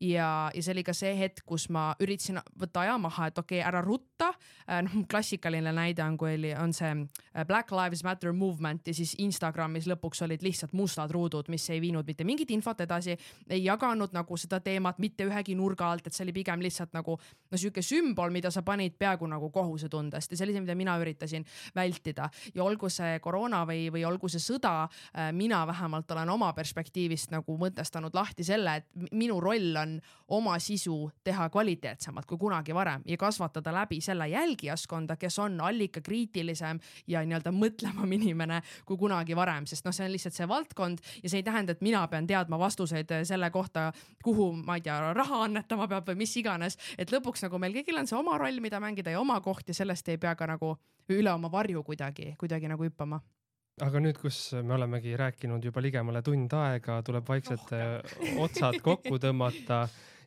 [0.00, 3.60] ja, ja see oli ka see hetk, kus ma üritasin võtta aja maha, et okei
[3.60, 4.32] okay,, ära rutta.
[4.68, 8.94] Äh, noh, klassikaline näide on, kui oli, on see äh, Black Lives Matter movement ja
[8.96, 13.16] siis Instagramis lõpuks olid lihtsalt mustad ruudud, mis ei viinud mitte mingit infot edasi,
[13.48, 17.16] ei jaganud nagu seda teemat mitte ühegi nurga alt, et see oli pigem lihtsalt nagu
[17.18, 20.96] no sihuke sümbol, mida sa panid peaaegu nagu kohusetundest ja see oli see, mida mina
[21.00, 24.74] üritasin vältida ja olgu see koroona või, või olgu see sõda,
[25.12, 30.56] äh, mina vähemalt olen oma perspektiivist nagu mõtestanud lahti selle, et minu roll püüan oma
[30.58, 37.20] sisu teha kvaliteetsemalt kui kunagi varem ja kasvatada läbi selle jälgijaskonda, kes on allikakriitilisem ja
[37.24, 41.42] nii-öelda mõtlevam inimene kui kunagi varem, sest noh, see on lihtsalt see valdkond ja see
[41.42, 43.92] ei tähenda, et mina pean teadma vastuseid selle kohta,
[44.24, 48.00] kuhu ma ei tea, raha annetama peab või mis iganes, et lõpuks nagu meil kõigil
[48.00, 50.76] on see oma roll, mida mängida ja oma koht ja sellest ei pea ka nagu
[51.12, 53.20] üle oma varju kuidagi, kuidagi nagu hüppama
[53.82, 59.18] aga nüüd, kus me olemegi rääkinud juba ligemale tund aega, tuleb vaikselt oh, otsad kokku
[59.22, 59.84] tõmmata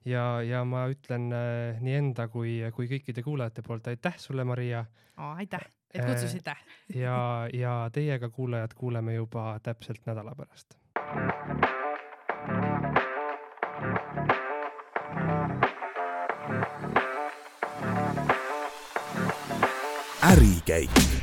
[0.07, 4.83] ja, ja ma ütlen äh, nii enda kui, kui kõikide kuulajate poolt aitäh sulle, Maria
[5.17, 5.37] oh,.
[5.39, 6.65] aitäh, et kutsusite äh,.
[6.95, 7.19] ja,
[7.53, 10.75] ja teiega, kuulajad, kuuleme juba täpselt nädala pärast.
[20.27, 21.16] ärikäik